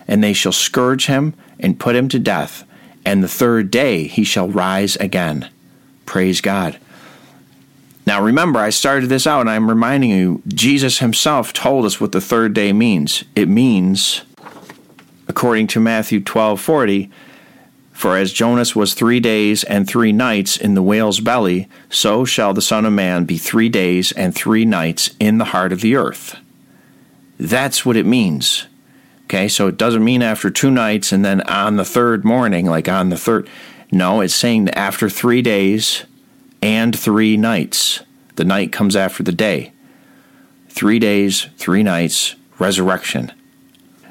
And 0.10 0.22
they 0.22 0.34
shall 0.34 0.52
scourge 0.52 1.06
him, 1.06 1.36
and 1.60 1.80
put 1.80 1.96
him 1.96 2.10
to 2.10 2.20
death, 2.20 2.66
and 3.06 3.24
the 3.24 3.30
third 3.30 3.72
day 3.72 4.08
he 4.08 4.26
shall 4.26 4.50
rise 4.50 4.98
again. 4.98 5.50
Praise 6.06 6.42
God. 6.42 6.78
Now, 8.06 8.24
remember, 8.24 8.60
I 8.60 8.72
started 8.72 9.08
this 9.08 9.28
out 9.28 9.42
and 9.42 9.50
I'm 9.52 9.70
reminding 9.70 10.10
you, 10.10 10.42
Jesus 10.48 10.98
himself 10.98 11.54
told 11.54 11.86
us 11.86 12.02
what 12.02 12.12
the 12.12 12.20
third 12.20 12.56
day 12.56 12.74
means. 12.74 13.24
It 13.36 13.48
means, 13.48 14.24
according 15.28 15.68
to 15.68 15.80
Matthew 15.80 16.20
12 16.20 16.60
40, 16.60 17.12
for 17.92 18.18
as 18.18 18.34
Jonas 18.34 18.76
was 18.76 18.94
three 18.94 19.20
days 19.20 19.64
and 19.66 19.86
three 19.86 20.12
nights 20.12 20.58
in 20.58 20.74
the 20.74 20.82
whale's 20.82 21.20
belly, 21.20 21.68
so 21.90 22.26
shall 22.26 22.54
the 22.54 22.62
Son 22.64 22.86
of 22.86 22.94
Man 22.94 23.26
be 23.26 23.38
three 23.38 23.70
days 23.70 24.12
and 24.14 24.34
three 24.34 24.66
nights 24.66 25.12
in 25.20 25.38
the 25.38 25.46
heart 25.46 25.72
of 25.72 25.82
the 25.82 25.96
earth. 25.96 26.38
That's 27.38 27.86
what 27.86 27.98
it 27.98 28.06
means. 28.06 28.66
Okay, 29.30 29.48
so 29.48 29.68
it 29.68 29.78
doesn't 29.78 30.04
mean 30.04 30.24
after 30.24 30.50
two 30.50 30.72
nights 30.72 31.12
and 31.12 31.24
then 31.24 31.42
on 31.42 31.76
the 31.76 31.86
third 31.86 32.26
morning, 32.26 32.66
like 32.66 32.90
on 32.90 33.10
the 33.10 33.18
third. 33.18 33.48
No, 33.92 34.22
it's 34.22 34.34
saying 34.34 34.72
after 34.72 35.08
three 35.08 35.44
days 35.44 36.06
and 36.64 36.98
three 36.98 37.38
nights. 37.38 38.02
The 38.38 38.44
night 38.44 38.72
comes 38.72 38.96
after 38.96 39.22
the 39.22 39.32
day. 39.32 39.72
Three 40.68 40.98
days, 40.98 41.46
three 41.58 41.84
nights, 41.84 42.38
resurrection. 42.58 43.32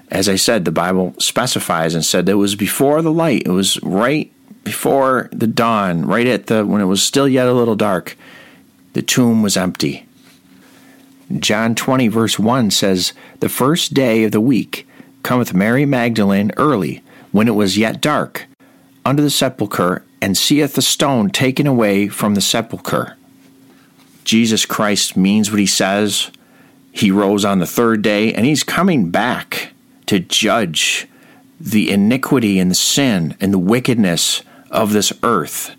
As 0.08 0.28
I 0.28 0.36
said, 0.36 0.64
the 0.64 0.70
Bible 0.70 1.14
specifies 1.18 1.96
and 1.96 2.04
said 2.04 2.28
it 2.28 2.34
was 2.34 2.54
before 2.54 3.02
the 3.02 3.10
light. 3.10 3.42
It 3.44 3.50
was 3.50 3.82
right 3.82 4.32
before 4.62 5.30
the 5.32 5.48
dawn, 5.48 6.04
right 6.04 6.28
at 6.28 6.46
the 6.46 6.64
when 6.64 6.80
it 6.80 6.84
was 6.84 7.02
still 7.02 7.28
yet 7.28 7.48
a 7.48 7.52
little 7.52 7.74
dark. 7.74 8.16
The 8.92 9.02
tomb 9.02 9.42
was 9.42 9.56
empty. 9.56 10.06
John 11.40 11.74
20, 11.74 12.06
verse 12.06 12.38
1 12.38 12.70
says, 12.70 13.12
The 13.40 13.48
first 13.48 13.94
day 13.94 14.22
of 14.22 14.30
the 14.30 14.40
week 14.40 14.87
cometh 15.22 15.54
Mary 15.54 15.84
Magdalene 15.84 16.52
early, 16.56 17.02
when 17.32 17.48
it 17.48 17.54
was 17.54 17.78
yet 17.78 18.00
dark, 18.00 18.46
unto 19.04 19.22
the 19.22 19.30
sepulchre, 19.30 20.04
and 20.20 20.36
seeth 20.36 20.74
the 20.74 20.82
stone 20.82 21.30
taken 21.30 21.66
away 21.66 22.08
from 22.08 22.34
the 22.34 22.40
sepulchre. 22.40 23.16
Jesus 24.24 24.66
Christ 24.66 25.16
means 25.16 25.50
what 25.50 25.60
he 25.60 25.66
says. 25.66 26.30
He 26.92 27.10
rose 27.10 27.44
on 27.44 27.60
the 27.60 27.66
third 27.66 28.02
day, 28.02 28.34
and 28.34 28.44
he's 28.44 28.64
coming 28.64 29.10
back 29.10 29.72
to 30.06 30.18
judge 30.18 31.06
the 31.60 31.90
iniquity 31.90 32.58
and 32.58 32.70
the 32.70 32.74
sin 32.74 33.36
and 33.40 33.52
the 33.52 33.58
wickedness 33.58 34.42
of 34.70 34.92
this 34.92 35.12
earth. 35.22 35.74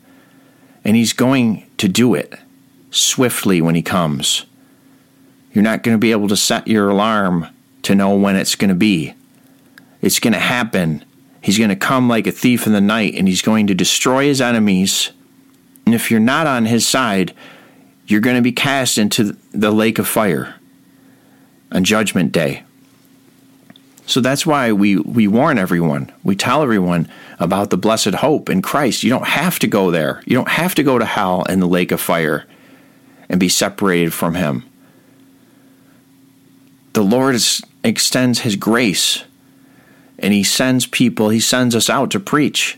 And 0.84 0.96
he's 0.96 1.14
going 1.14 1.68
to 1.78 1.88
do 1.88 2.16
it 2.16 2.40
swiftly 2.92 3.62
when 3.62 3.76
he 3.76 3.82
comes. 3.82 4.46
You're 5.54 5.64
not 5.64 5.84
going 5.84 5.96
to 5.96 6.00
be 6.00 6.12
able 6.12 6.28
to 6.30 6.38
set 6.38 6.68
your 6.68 6.90
alarm 6.90 7.48
to 7.84 7.96
know 7.96 8.16
when 8.16 8.36
it's 8.36 8.56
going 8.56 8.70
to 8.70 8.76
be. 8.76 9.14
It's 10.02 10.20
going 10.20 10.34
to 10.34 10.40
happen. 10.40 11.04
He's 11.42 11.58
going 11.58 11.70
to 11.70 11.76
come 11.76 12.10
like 12.10 12.28
a 12.28 12.32
thief 12.32 12.66
in 12.66 12.74
the 12.74 12.82
night 12.82 13.16
and 13.16 13.28
he's 13.28 13.42
going 13.42 13.68
to 13.68 13.74
destroy 13.74 14.26
his 14.26 14.42
enemies. 14.42 15.12
And 15.86 15.96
if 15.96 16.12
you're 16.12 16.20
not 16.20 16.48
on 16.48 16.66
his 16.66 16.88
side, 16.88 17.34
you're 18.08 18.22
going 18.22 18.36
to 18.36 18.42
be 18.42 18.52
cast 18.52 18.98
into 18.98 19.38
the 19.52 19.72
lake 19.72 20.00
of 20.00 20.08
fire 20.08 20.56
on 21.72 21.84
Judgment 21.84 22.32
Day. 22.32 22.64
So 24.06 24.22
that's 24.22 24.44
why 24.44 24.72
we, 24.72 24.98
we 24.98 25.28
warn 25.28 25.60
everyone, 25.60 26.12
we 26.24 26.36
tell 26.36 26.64
everyone 26.64 27.08
about 27.38 27.70
the 27.70 27.78
blessed 27.78 28.16
hope 28.16 28.50
in 28.50 28.64
Christ. 28.64 29.04
You 29.04 29.12
don't 29.12 29.28
have 29.28 29.60
to 29.60 29.68
go 29.68 29.92
there. 29.92 30.24
You 30.26 30.36
don't 30.36 30.50
have 30.50 30.74
to 30.76 30.84
go 30.84 30.98
to 30.98 31.06
hell 31.06 31.46
and 31.48 31.62
the 31.62 31.68
lake 31.68 31.92
of 31.92 32.02
fire 32.02 32.48
and 33.30 33.40
be 33.40 33.50
separated 33.50 34.12
from 34.12 34.34
Him. 34.34 34.64
The 36.94 37.04
Lord 37.04 37.40
extends 37.84 38.40
His 38.40 38.56
grace 38.56 39.24
and 40.22 40.34
He 40.34 40.44
sends 40.44 40.86
people, 40.86 41.30
He 41.30 41.40
sends 41.40 41.76
us 41.76 41.90
out 41.90 42.12
to 42.12 42.20
preach 42.20 42.78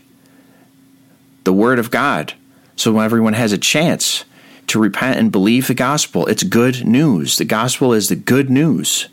the 1.44 1.52
Word 1.52 1.78
of 1.78 1.90
God 1.90 2.34
so 2.76 2.98
everyone 2.98 3.34
has 3.34 3.52
a 3.52 3.58
chance 3.58 4.24
to 4.68 4.80
repent 4.80 5.18
and 5.18 5.30
believe 5.30 5.66
the 5.66 5.74
gospel. 5.74 6.26
It's 6.26 6.42
good 6.42 6.86
news. 6.86 7.36
The 7.36 7.44
gospel 7.44 7.92
is 7.92 8.08
the 8.08 8.16
good 8.16 8.50
news. 8.50 9.08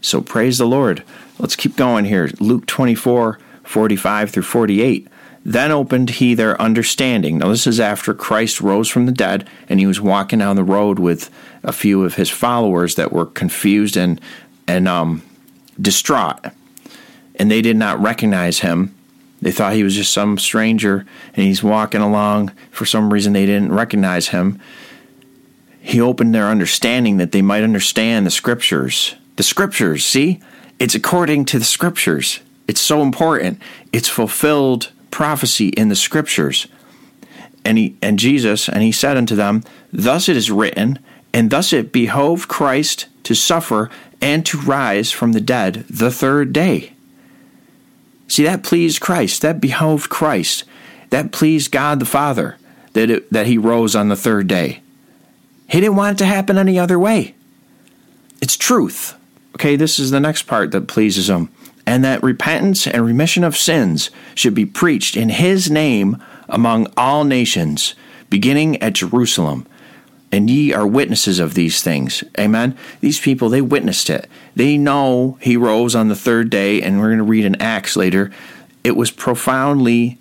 So 0.00 0.20
praise 0.20 0.58
the 0.58 0.66
Lord. 0.66 1.02
Let's 1.38 1.56
keep 1.56 1.76
going 1.76 2.04
here. 2.04 2.30
Luke 2.38 2.66
24, 2.66 3.38
45 3.64 4.30
through 4.30 4.42
48. 4.42 5.08
Then 5.44 5.70
opened 5.70 6.10
he 6.10 6.34
their 6.34 6.60
understanding. 6.60 7.38
Now, 7.38 7.48
this 7.48 7.66
is 7.66 7.80
after 7.80 8.12
Christ 8.12 8.60
rose 8.60 8.88
from 8.88 9.06
the 9.06 9.12
dead 9.12 9.48
and 9.68 9.80
he 9.80 9.86
was 9.86 10.00
walking 10.00 10.38
down 10.38 10.56
the 10.56 10.64
road 10.64 10.98
with 10.98 11.30
a 11.62 11.72
few 11.72 12.04
of 12.04 12.14
his 12.14 12.28
followers 12.28 12.94
that 12.96 13.12
were 13.12 13.26
confused 13.26 13.96
and, 13.96 14.20
and 14.66 14.86
um, 14.86 15.22
distraught. 15.80 16.46
And 17.40 17.50
they 17.50 17.62
did 17.62 17.76
not 17.76 18.00
recognize 18.00 18.60
him. 18.60 18.94
They 19.42 19.50
thought 19.50 19.72
he 19.72 19.82
was 19.82 19.96
just 19.96 20.12
some 20.12 20.38
stranger 20.38 21.06
and 21.34 21.46
he's 21.46 21.62
walking 21.62 22.02
along. 22.02 22.52
For 22.70 22.84
some 22.84 23.12
reason, 23.12 23.32
they 23.32 23.46
didn't 23.46 23.72
recognize 23.72 24.28
him. 24.28 24.60
He 25.80 26.00
opened 26.00 26.34
their 26.34 26.48
understanding 26.48 27.16
that 27.16 27.32
they 27.32 27.42
might 27.42 27.64
understand 27.64 28.26
the 28.26 28.30
scriptures 28.30 29.16
the 29.40 29.44
scriptures, 29.44 30.04
see? 30.04 30.38
It's 30.78 30.94
according 30.94 31.46
to 31.46 31.58
the 31.58 31.64
scriptures. 31.64 32.40
It's 32.68 32.80
so 32.80 33.00
important. 33.00 33.58
It's 33.90 34.06
fulfilled 34.06 34.92
prophecy 35.10 35.68
in 35.68 35.88
the 35.88 35.96
scriptures. 35.96 36.66
And 37.64 37.78
he 37.78 37.96
and 38.02 38.18
Jesus, 38.18 38.68
and 38.68 38.82
he 38.82 38.92
said 38.92 39.16
unto 39.16 39.34
them, 39.34 39.64
Thus 39.90 40.28
it 40.28 40.36
is 40.36 40.50
written, 40.50 40.98
and 41.32 41.50
thus 41.50 41.72
it 41.72 41.90
behoved 41.90 42.48
Christ 42.48 43.06
to 43.22 43.34
suffer 43.34 43.88
and 44.20 44.44
to 44.44 44.60
rise 44.60 45.10
from 45.10 45.32
the 45.32 45.40
dead 45.40 45.86
the 45.88 46.10
third 46.10 46.52
day. 46.52 46.92
See, 48.30 48.44
that 48.44 48.62
pleased 48.62 49.00
Christ. 49.00 49.42
That 49.42 49.60
behoved 49.60 50.08
Christ. 50.08 50.64
That 51.10 51.32
pleased 51.32 51.72
God 51.72 51.98
the 51.98 52.06
Father 52.06 52.56
that, 52.92 53.10
it, 53.10 53.32
that 53.32 53.46
he 53.46 53.58
rose 53.58 53.96
on 53.96 54.08
the 54.08 54.16
third 54.16 54.46
day. 54.46 54.82
He 55.68 55.80
didn't 55.80 55.96
want 55.96 56.16
it 56.16 56.18
to 56.18 56.26
happen 56.26 56.56
any 56.56 56.78
other 56.78 56.98
way. 56.98 57.34
It's 58.40 58.56
truth. 58.56 59.14
Okay, 59.56 59.76
this 59.76 59.98
is 59.98 60.10
the 60.10 60.20
next 60.20 60.44
part 60.44 60.70
that 60.70 60.88
pleases 60.88 61.28
him. 61.28 61.50
And 61.86 62.04
that 62.04 62.22
repentance 62.22 62.86
and 62.86 63.04
remission 63.04 63.42
of 63.42 63.56
sins 63.56 64.10
should 64.34 64.54
be 64.54 64.66
preached 64.66 65.16
in 65.16 65.28
his 65.28 65.70
name 65.70 66.22
among 66.48 66.86
all 66.96 67.24
nations, 67.24 67.94
beginning 68.28 68.80
at 68.82 68.94
Jerusalem. 68.94 69.66
And 70.32 70.48
ye 70.48 70.72
are 70.72 70.86
witnesses 70.86 71.40
of 71.40 71.54
these 71.54 71.82
things. 71.82 72.22
Amen. 72.38 72.76
These 73.00 73.18
people, 73.20 73.48
they 73.48 73.60
witnessed 73.60 74.08
it. 74.10 74.28
They 74.54 74.78
know 74.78 75.38
he 75.40 75.56
rose 75.56 75.94
on 75.94 76.08
the 76.08 76.14
third 76.14 76.50
day, 76.50 76.80
and 76.80 76.98
we're 77.00 77.08
going 77.08 77.18
to 77.18 77.24
read 77.24 77.44
in 77.44 77.60
Acts 77.60 77.96
later. 77.96 78.30
It 78.84 78.96
was 78.96 79.10
profoundly 79.10 80.18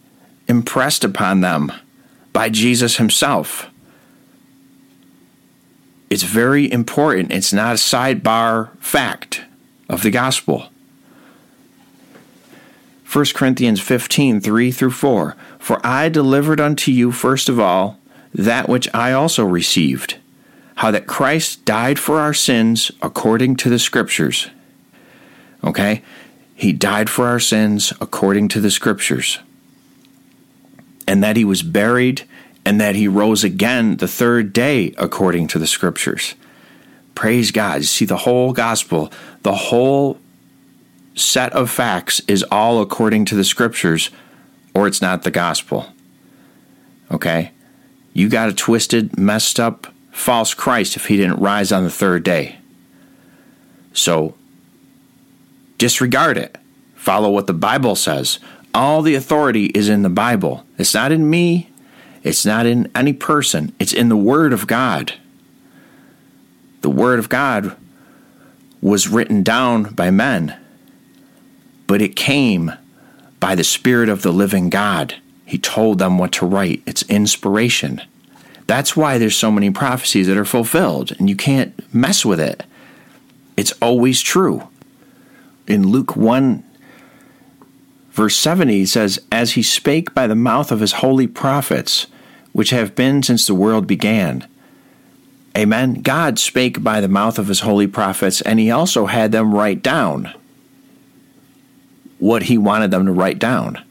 impressed 0.47 1.03
upon 1.03 1.41
them 1.41 1.71
by 2.33 2.49
Jesus 2.49 2.97
himself. 2.97 3.67
It's 6.09 6.23
very 6.23 6.71
important. 6.71 7.31
It's 7.31 7.53
not 7.53 7.73
a 7.73 7.75
sidebar 7.75 8.75
fact 8.79 9.43
of 9.87 10.01
the 10.01 10.09
gospel. 10.09 10.69
1 13.11 13.25
Corinthians 13.33 13.79
15, 13.79 14.41
3 14.41 14.71
through 14.71 14.91
4. 14.91 15.35
For 15.59 15.85
I 15.85 16.09
delivered 16.09 16.59
unto 16.59 16.91
you 16.91 17.11
first 17.11 17.47
of 17.47 17.59
all 17.59 17.98
that 18.33 18.69
which 18.69 18.87
I 18.93 19.11
also 19.11 19.43
received, 19.45 20.17
how 20.75 20.91
that 20.91 21.07
Christ 21.07 21.65
died 21.65 21.99
for 21.99 22.19
our 22.19 22.33
sins 22.33 22.91
according 23.01 23.55
to 23.57 23.69
the 23.69 23.79
Scriptures. 23.79 24.49
Okay? 25.63 26.03
He 26.55 26.73
died 26.73 27.09
for 27.09 27.27
our 27.27 27.39
sins 27.39 27.93
according 27.99 28.49
to 28.49 28.61
the 28.61 28.71
Scriptures. 28.71 29.39
And 31.07 31.23
that 31.23 31.37
he 31.37 31.43
was 31.43 31.63
buried 31.63 32.27
and 32.65 32.79
that 32.79 32.95
he 32.95 33.07
rose 33.07 33.43
again 33.43 33.97
the 33.97 34.07
third 34.07 34.53
day 34.53 34.93
according 34.97 35.47
to 35.47 35.57
the 35.57 35.65
scriptures. 35.65 36.35
Praise 37.15 37.49
God. 37.49 37.77
You 37.77 37.83
see, 37.83 38.05
the 38.05 38.17
whole 38.17 38.53
gospel, 38.53 39.11
the 39.41 39.55
whole 39.55 40.19
set 41.15 41.51
of 41.53 41.69
facts 41.71 42.21
is 42.27 42.43
all 42.51 42.81
according 42.81 43.25
to 43.25 43.35
the 43.35 43.43
scriptures, 43.43 44.09
or 44.75 44.87
it's 44.87 45.01
not 45.01 45.23
the 45.23 45.31
gospel. 45.31 45.87
Okay? 47.11 47.51
You 48.13 48.29
got 48.29 48.49
a 48.49 48.53
twisted, 48.53 49.17
messed 49.17 49.59
up, 49.59 49.87
false 50.11 50.53
Christ 50.53 50.95
if 50.95 51.05
he 51.05 51.17
didn't 51.17 51.39
rise 51.39 51.71
on 51.71 51.83
the 51.83 51.89
third 51.89 52.23
day. 52.23 52.57
So, 53.93 54.35
disregard 55.77 56.37
it. 56.37 56.57
Follow 56.95 57.29
what 57.29 57.47
the 57.47 57.53
Bible 57.53 57.95
says. 57.95 58.39
All 58.73 59.01
the 59.01 59.15
authority 59.15 59.67
is 59.67 59.89
in 59.89 60.03
the 60.03 60.09
Bible. 60.09 60.65
It's 60.77 60.93
not 60.93 61.11
in 61.11 61.29
me, 61.29 61.69
it's 62.23 62.45
not 62.45 62.65
in 62.65 62.91
any 62.93 63.13
person, 63.13 63.73
it's 63.79 63.93
in 63.93 64.09
the 64.09 64.17
Word 64.17 64.53
of 64.53 64.67
God. 64.67 65.13
The 66.81 66.89
Word 66.89 67.19
of 67.19 67.29
God 67.29 67.75
was 68.81 69.07
written 69.07 69.43
down 69.43 69.93
by 69.93 70.11
men, 70.11 70.57
but 71.87 72.01
it 72.01 72.15
came 72.15 72.71
by 73.39 73.55
the 73.55 73.63
Spirit 73.63 74.09
of 74.09 74.21
the 74.21 74.31
living 74.31 74.69
God. 74.69 75.15
He 75.49 75.57
told 75.57 75.99
them 75.99 76.17
what 76.17 76.31
to 76.33 76.45
write. 76.45 76.83
It's 76.85 77.03
inspiration. 77.03 78.01
That's 78.67 78.95
why 78.95 79.17
there's 79.17 79.35
so 79.35 79.51
many 79.51 79.71
prophecies 79.71 80.27
that 80.27 80.37
are 80.37 80.45
fulfilled, 80.45 81.11
and 81.17 81.29
you 81.29 81.35
can't 81.35 81.93
mess 81.93 82.23
with 82.23 82.39
it. 82.39 82.63
It's 83.57 83.73
always 83.81 84.21
true. 84.21 84.69
In 85.67 85.87
Luke 85.87 86.15
1 86.15 86.63
Verse 88.19 88.35
70 88.35 88.85
says, 88.85 89.21
As 89.31 89.53
he 89.53 89.63
spake 89.63 90.13
by 90.13 90.27
the 90.27 90.35
mouth 90.35 90.73
of 90.73 90.81
his 90.81 90.91
holy 90.93 91.25
prophets, 91.25 92.07
which 92.51 92.71
have 92.71 92.93
been 92.93 93.23
since 93.23 93.47
the 93.47 93.55
world 93.55 93.87
began. 93.87 94.45
Amen. 95.57 96.01
God 96.01 96.37
spake 96.37 96.83
by 96.83 96.99
the 96.99 97.07
mouth 97.07 97.39
of 97.39 97.47
his 97.47 97.61
holy 97.61 97.87
prophets, 97.87 98.41
and 98.41 98.59
he 98.59 98.71
also 98.71 99.05
had 99.05 99.31
them 99.31 99.53
write 99.55 99.81
down 99.81 100.33
what 102.17 102.43
he 102.43 102.57
wanted 102.57 102.91
them 102.91 103.05
to 103.05 103.11
write 103.13 103.39
down. 103.39 103.81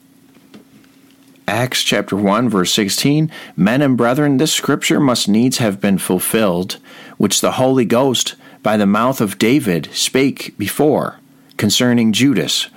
Acts 1.48 1.82
chapter 1.82 2.14
1, 2.14 2.48
verse 2.48 2.72
16 2.72 3.30
Men 3.56 3.82
and 3.82 3.96
brethren, 3.96 4.36
this 4.36 4.52
scripture 4.52 5.00
must 5.00 5.28
needs 5.28 5.58
have 5.58 5.80
been 5.80 5.98
fulfilled, 5.98 6.78
which 7.16 7.40
the 7.40 7.52
Holy 7.52 7.84
Ghost 7.84 8.34
by 8.62 8.76
the 8.76 8.86
mouth 8.86 9.20
of 9.20 9.38
David 9.38 9.88
spake 9.92 10.56
before 10.58 11.18
concerning 11.56 12.12
Judas 12.12 12.68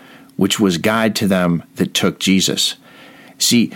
which 0.41 0.59
was 0.59 0.79
guide 0.79 1.15
to 1.15 1.27
them 1.27 1.61
that 1.75 1.93
took 1.93 2.19
Jesus. 2.19 2.75
See, 3.37 3.71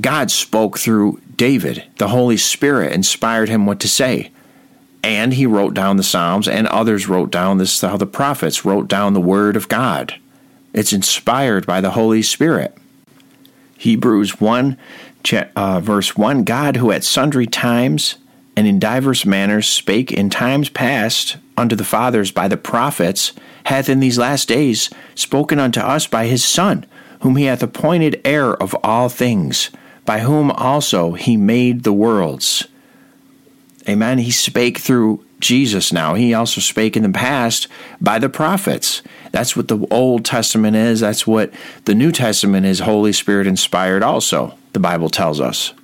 God 0.00 0.30
spoke 0.30 0.78
through 0.78 1.20
David. 1.36 1.84
The 1.98 2.08
Holy 2.08 2.38
Spirit 2.38 2.94
inspired 2.94 3.50
him 3.50 3.66
what 3.66 3.80
to 3.80 3.88
say. 3.88 4.30
And 5.02 5.34
he 5.34 5.44
wrote 5.44 5.74
down 5.74 5.98
the 5.98 6.02
Psalms, 6.02 6.48
and 6.48 6.66
others 6.68 7.06
wrote 7.06 7.30
down 7.30 7.58
this, 7.58 7.82
how 7.82 7.98
the 7.98 8.06
prophets 8.06 8.64
wrote 8.64 8.88
down 8.88 9.12
the 9.12 9.20
Word 9.20 9.56
of 9.56 9.68
God. 9.68 10.14
It's 10.72 10.94
inspired 10.94 11.66
by 11.66 11.82
the 11.82 11.90
Holy 11.90 12.22
Spirit. 12.22 12.74
Hebrews 13.78 14.40
1, 14.40 14.76
uh, 15.56 15.80
verse 15.80 16.16
1 16.16 16.44
God, 16.44 16.76
who 16.76 16.90
at 16.90 17.04
sundry 17.04 17.46
times 17.46 18.16
and 18.56 18.66
in 18.66 18.78
divers 18.78 19.26
manners 19.26 19.68
spake 19.68 20.10
in 20.10 20.30
times 20.30 20.68
past 20.68 21.36
unto 21.56 21.76
the 21.76 21.84
fathers 21.84 22.30
by 22.30 22.48
the 22.48 22.56
prophets, 22.56 23.32
hath 23.64 23.88
in 23.88 24.00
these 24.00 24.18
last 24.18 24.48
days 24.48 24.90
spoken 25.14 25.58
unto 25.58 25.80
us 25.80 26.06
by 26.06 26.26
his 26.26 26.44
Son, 26.44 26.86
whom 27.20 27.36
he 27.36 27.44
hath 27.44 27.62
appointed 27.62 28.20
heir 28.24 28.54
of 28.54 28.74
all 28.82 29.08
things, 29.08 29.70
by 30.04 30.20
whom 30.20 30.50
also 30.50 31.12
he 31.12 31.36
made 31.36 31.82
the 31.82 31.92
worlds. 31.92 32.66
Amen. 33.88 34.18
He 34.18 34.30
spake 34.30 34.78
through 34.78 35.24
Jesus 35.38 35.92
now. 35.92 36.14
He 36.14 36.34
also 36.34 36.60
spake 36.60 36.96
in 36.96 37.02
the 37.02 37.10
past 37.10 37.68
by 38.00 38.18
the 38.18 38.28
prophets. 38.28 39.02
That's 39.36 39.54
what 39.54 39.68
the 39.68 39.86
Old 39.90 40.24
Testament 40.24 40.76
is. 40.76 41.00
That's 41.00 41.26
what 41.26 41.52
the 41.84 41.94
New 41.94 42.10
Testament 42.10 42.64
is, 42.64 42.78
Holy 42.78 43.12
Spirit 43.12 43.46
inspired 43.46 44.02
also, 44.02 44.56
the 44.72 44.80
Bible 44.80 45.10
tells 45.10 45.42
us. 45.42 45.74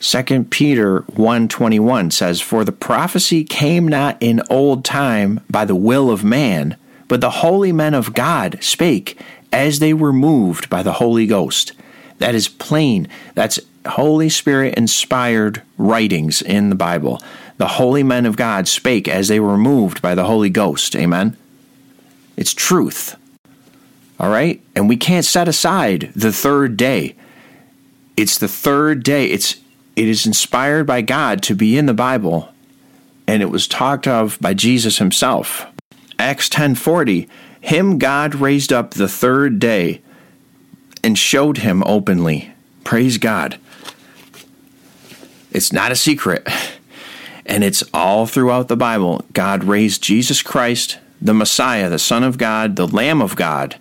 2 0.00 0.44
Peter 0.50 1.00
1:21 1.16 2.10
says 2.10 2.42
for 2.42 2.62
the 2.62 2.70
prophecy 2.70 3.44
came 3.44 3.88
not 3.88 4.18
in 4.20 4.42
old 4.50 4.84
time 4.84 5.40
by 5.48 5.64
the 5.64 5.74
will 5.74 6.10
of 6.10 6.22
man 6.22 6.76
but 7.08 7.22
the 7.22 7.40
holy 7.40 7.72
men 7.72 7.94
of 7.94 8.12
God 8.12 8.58
spake 8.60 9.18
as 9.50 9.78
they 9.78 9.94
were 9.94 10.12
moved 10.12 10.68
by 10.68 10.82
the 10.82 11.00
Holy 11.00 11.26
Ghost. 11.26 11.72
That 12.18 12.34
is 12.34 12.48
plain. 12.48 13.08
That's 13.34 13.58
Holy 13.86 14.28
Spirit 14.28 14.74
inspired 14.74 15.62
writings 15.78 16.42
in 16.42 16.68
the 16.68 16.76
Bible. 16.76 17.22
The 17.56 17.78
holy 17.80 18.02
men 18.02 18.26
of 18.26 18.36
God 18.36 18.68
spake 18.68 19.08
as 19.08 19.28
they 19.28 19.40
were 19.40 19.56
moved 19.56 20.02
by 20.02 20.14
the 20.14 20.24
Holy 20.24 20.50
Ghost. 20.50 20.94
Amen 20.94 21.38
it's 22.36 22.54
truth 22.54 23.16
all 24.18 24.30
right 24.30 24.62
and 24.74 24.88
we 24.88 24.96
can't 24.96 25.24
set 25.24 25.48
aside 25.48 26.12
the 26.14 26.32
third 26.32 26.76
day 26.76 27.14
it's 28.16 28.38
the 28.38 28.48
third 28.48 29.02
day 29.02 29.26
it's 29.26 29.56
it 29.96 30.08
is 30.08 30.26
inspired 30.26 30.86
by 30.86 31.02
God 31.02 31.42
to 31.44 31.54
be 31.54 31.78
in 31.78 31.86
the 31.86 31.94
Bible, 31.94 32.52
and 33.28 33.42
it 33.42 33.50
was 33.50 33.68
talked 33.68 34.08
of 34.08 34.38
by 34.40 34.52
Jesus 34.52 34.98
himself. 34.98 35.66
Acts 36.18 36.48
10:40, 36.48 37.28
him 37.60 37.98
God 37.98 38.34
raised 38.34 38.72
up 38.72 38.92
the 38.92 39.08
third 39.08 39.58
day 39.58 40.00
and 41.02 41.18
showed 41.18 41.58
him 41.58 41.82
openly. 41.86 42.52
Praise 42.82 43.18
God. 43.18 43.58
It's 45.52 45.72
not 45.72 45.92
a 45.92 45.96
secret. 45.96 46.48
And 47.46 47.62
it's 47.62 47.84
all 47.92 48.24
throughout 48.24 48.68
the 48.68 48.76
Bible. 48.76 49.22
God 49.34 49.64
raised 49.64 50.02
Jesus 50.02 50.40
Christ, 50.40 50.96
the 51.24 51.34
Messiah, 51.34 51.88
the 51.88 51.98
Son 51.98 52.22
of 52.22 52.36
God, 52.36 52.76
the 52.76 52.86
Lamb 52.86 53.22
of 53.22 53.34
God, 53.34 53.76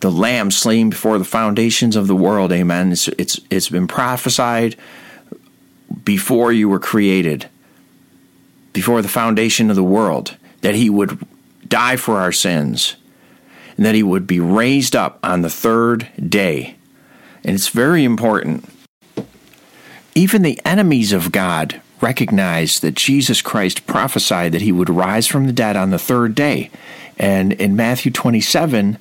the 0.00 0.10
Lamb 0.12 0.50
slain 0.50 0.90
before 0.90 1.18
the 1.18 1.24
foundations 1.24 1.96
of 1.96 2.06
the 2.06 2.14
world. 2.14 2.52
Amen. 2.52 2.92
It's, 2.92 3.08
it's, 3.08 3.40
it's 3.50 3.70
been 3.70 3.88
prophesied 3.88 4.76
before 6.04 6.52
you 6.52 6.68
were 6.68 6.78
created, 6.78 7.48
before 8.74 9.00
the 9.00 9.08
foundation 9.08 9.70
of 9.70 9.76
the 9.76 9.82
world, 9.82 10.36
that 10.60 10.74
he 10.74 10.90
would 10.90 11.18
die 11.66 11.96
for 11.96 12.18
our 12.18 12.32
sins 12.32 12.96
and 13.76 13.86
that 13.86 13.94
he 13.94 14.02
would 14.02 14.26
be 14.26 14.38
raised 14.38 14.94
up 14.94 15.18
on 15.22 15.40
the 15.40 15.50
third 15.50 16.08
day. 16.28 16.76
And 17.44 17.54
it's 17.54 17.68
very 17.68 18.04
important. 18.04 18.68
Even 20.14 20.42
the 20.42 20.60
enemies 20.64 21.12
of 21.12 21.32
God 21.32 21.80
recognized 22.00 22.82
that 22.82 22.94
Jesus 22.94 23.42
Christ 23.42 23.86
prophesied 23.86 24.52
that 24.52 24.62
he 24.62 24.72
would 24.72 24.90
rise 24.90 25.26
from 25.26 25.46
the 25.46 25.52
dead 25.52 25.76
on 25.76 25.90
the 25.90 25.98
third 25.98 26.34
day. 26.34 26.70
And 27.18 27.52
in 27.54 27.76
Matthew 27.76 28.12
27, 28.12 28.98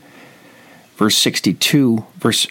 verse 0.97 1.17
62, 1.17 2.05
verse 2.17 2.47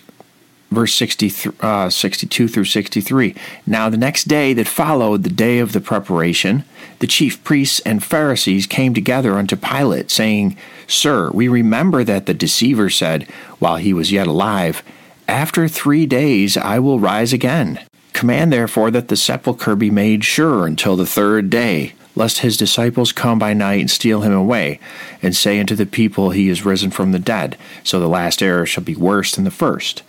verse 0.71 0.95
60, 0.95 1.33
uh, 1.61 1.89
62 1.91 2.49
through 2.49 2.65
63. 2.65 3.35
Now, 3.67 3.89
the 3.89 3.97
next 3.97 4.25
day 4.25 4.53
that 4.55 4.67
followed 4.67 5.23
the 5.23 5.31
day 5.31 5.59
of 5.59 5.73
the 5.73 5.81
preparation, 5.81 6.65
the 6.99 7.07
chief 7.07 7.43
priests 7.45 7.81
and 7.81 8.03
Pharisees 8.03 8.67
came 8.67 8.95
together 8.95 9.35
unto 9.35 9.57
Pilate, 9.57 10.11
saying, 10.11 10.57
Sir, 10.87 11.31
we 11.31 11.49
remember 11.49 12.05
that 12.05 12.27
the 12.27 12.35
deceiver 12.35 12.91
said, 12.91 13.25
while 13.59 13.77
he 13.77 13.93
was 13.93 14.13
yet 14.13 14.27
alive, 14.27 14.83
After 15.29 15.69
three 15.69 16.07
days 16.07 16.57
I 16.57 16.79
will 16.79 17.01
rise 17.01 17.33
again. 17.33 17.81
Command 18.17 18.51
therefore 18.51 18.91
that 18.93 19.09
the 19.09 19.17
sepulchre 19.17 19.77
be 19.77 19.91
made 19.91 20.25
sure 20.25 20.67
until 20.67 20.97
the 20.97 21.05
third 21.05 21.51
day, 21.51 21.93
lest 22.15 22.39
his 22.39 22.57
disciples 22.57 23.13
come 23.13 23.39
by 23.39 23.53
night 23.53 23.81
and 23.81 23.91
steal 23.91 24.23
him 24.23 24.33
away, 24.33 24.81
and 25.21 25.37
say 25.37 25.61
unto 25.61 25.75
the 25.75 25.85
people, 25.85 26.31
He 26.31 26.49
is 26.49 26.65
risen 26.65 26.91
from 26.91 27.13
the 27.13 27.19
dead. 27.19 27.59
So 27.85 28.01
the 28.01 28.09
last 28.09 28.43
error 28.43 28.65
shall 28.65 28.85
be 28.85 28.97
worse 28.97 29.35
than 29.35 29.45
the 29.45 29.51
first. 29.51 30.03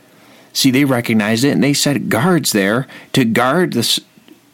See, 0.53 0.71
they 0.71 0.85
recognized 0.85 1.43
it 1.43 1.51
and 1.51 1.61
they 1.61 1.73
set 1.73 2.07
guards 2.07 2.53
there 2.53 2.87
to 3.11 3.25
guard 3.25 3.73
the, 3.73 4.01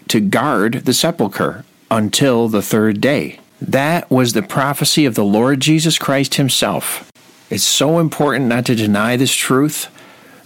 to 0.08 0.20
guard 0.20 0.86
the 0.86 0.94
sepulchre 0.94 1.64
until 1.92 2.48
the 2.48 2.64
third 2.64 3.00
day. 3.02 3.40
That 3.62 4.10
was 4.10 4.34
the 4.34 4.42
prophecy 4.42 5.06
of 5.06 5.14
the 5.14 5.24
Lord 5.24 5.60
Jesus 5.60 6.00
Christ 6.00 6.36
himself. 6.36 7.12
It's 7.52 7.64
so 7.64 8.00
important 8.00 8.48
not 8.48 8.66
to 8.66 8.74
deny 8.74 9.16
this 9.16 9.32
truth 9.32 9.90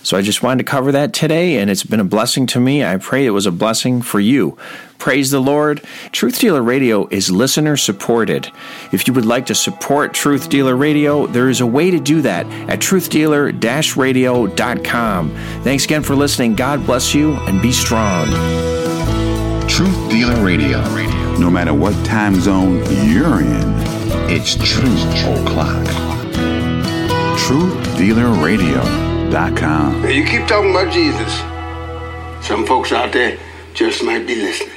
so 0.08 0.16
I 0.16 0.22
just 0.22 0.42
wanted 0.42 0.64
to 0.64 0.72
cover 0.72 0.94
that 0.94 1.12
today, 1.12 1.58
and 1.58 1.70
it's 1.70 1.84
been 1.84 2.00
a 2.00 2.06
blessing 2.06 2.48
to 2.48 2.62
me. 2.62 2.82
I 2.82 2.96
pray 2.96 3.26
it 3.26 3.32
was 3.32 3.46
a 3.46 3.52
blessing 3.52 4.02
for 4.02 4.22
you. 4.22 4.58
Praise 5.00 5.32
the 5.32 5.42
Lord. 5.42 5.84
Truth 6.14 6.40
Dealer 6.40 6.62
Radio 6.62 7.10
is 7.12 7.30
listener 7.30 7.76
supported. 7.76 8.50
If 8.94 9.06
you 9.06 9.14
would 9.14 9.26
like 9.26 9.48
to 9.48 9.54
support 9.54 10.14
Truth 10.14 10.48
Dealer 10.48 10.78
Radio, 10.78 11.28
there 11.28 11.50
is 11.50 11.60
a 11.60 11.66
way 11.66 11.92
to 11.92 12.00
do 12.00 12.22
that 12.22 12.46
at 12.70 12.80
truthdealer 12.80 13.98
radio.com. 13.98 15.36
Thanks 15.64 15.84
again 15.84 16.04
for 16.04 16.16
listening. 16.16 16.56
God 16.56 16.86
bless 16.86 17.14
you 17.14 17.34
and 17.34 17.62
be 17.62 17.74
strong. 17.74 18.28
Truth 19.68 20.10
Dealer 20.10 20.42
Radio. 20.42 20.80
No 21.38 21.50
matter 21.50 21.74
what 21.74 21.94
time 22.06 22.40
zone 22.40 22.78
you're 23.06 23.42
in, 23.42 23.74
it's 24.32 24.56
Truth 24.56 25.26
O'Clock. 25.26 25.86
Truth 27.38 27.98
Dealer 27.98 28.32
Radio. 28.42 29.07
You 30.10 30.24
keep 30.26 30.48
talking 30.48 30.72
about 30.72 30.94
Jesus. 30.94 31.34
Some 32.46 32.66
folks 32.66 32.92
out 32.92 33.12
there 33.12 33.38
just 33.74 34.04
might 34.04 34.26
be 34.26 34.36
listening. 34.36 34.77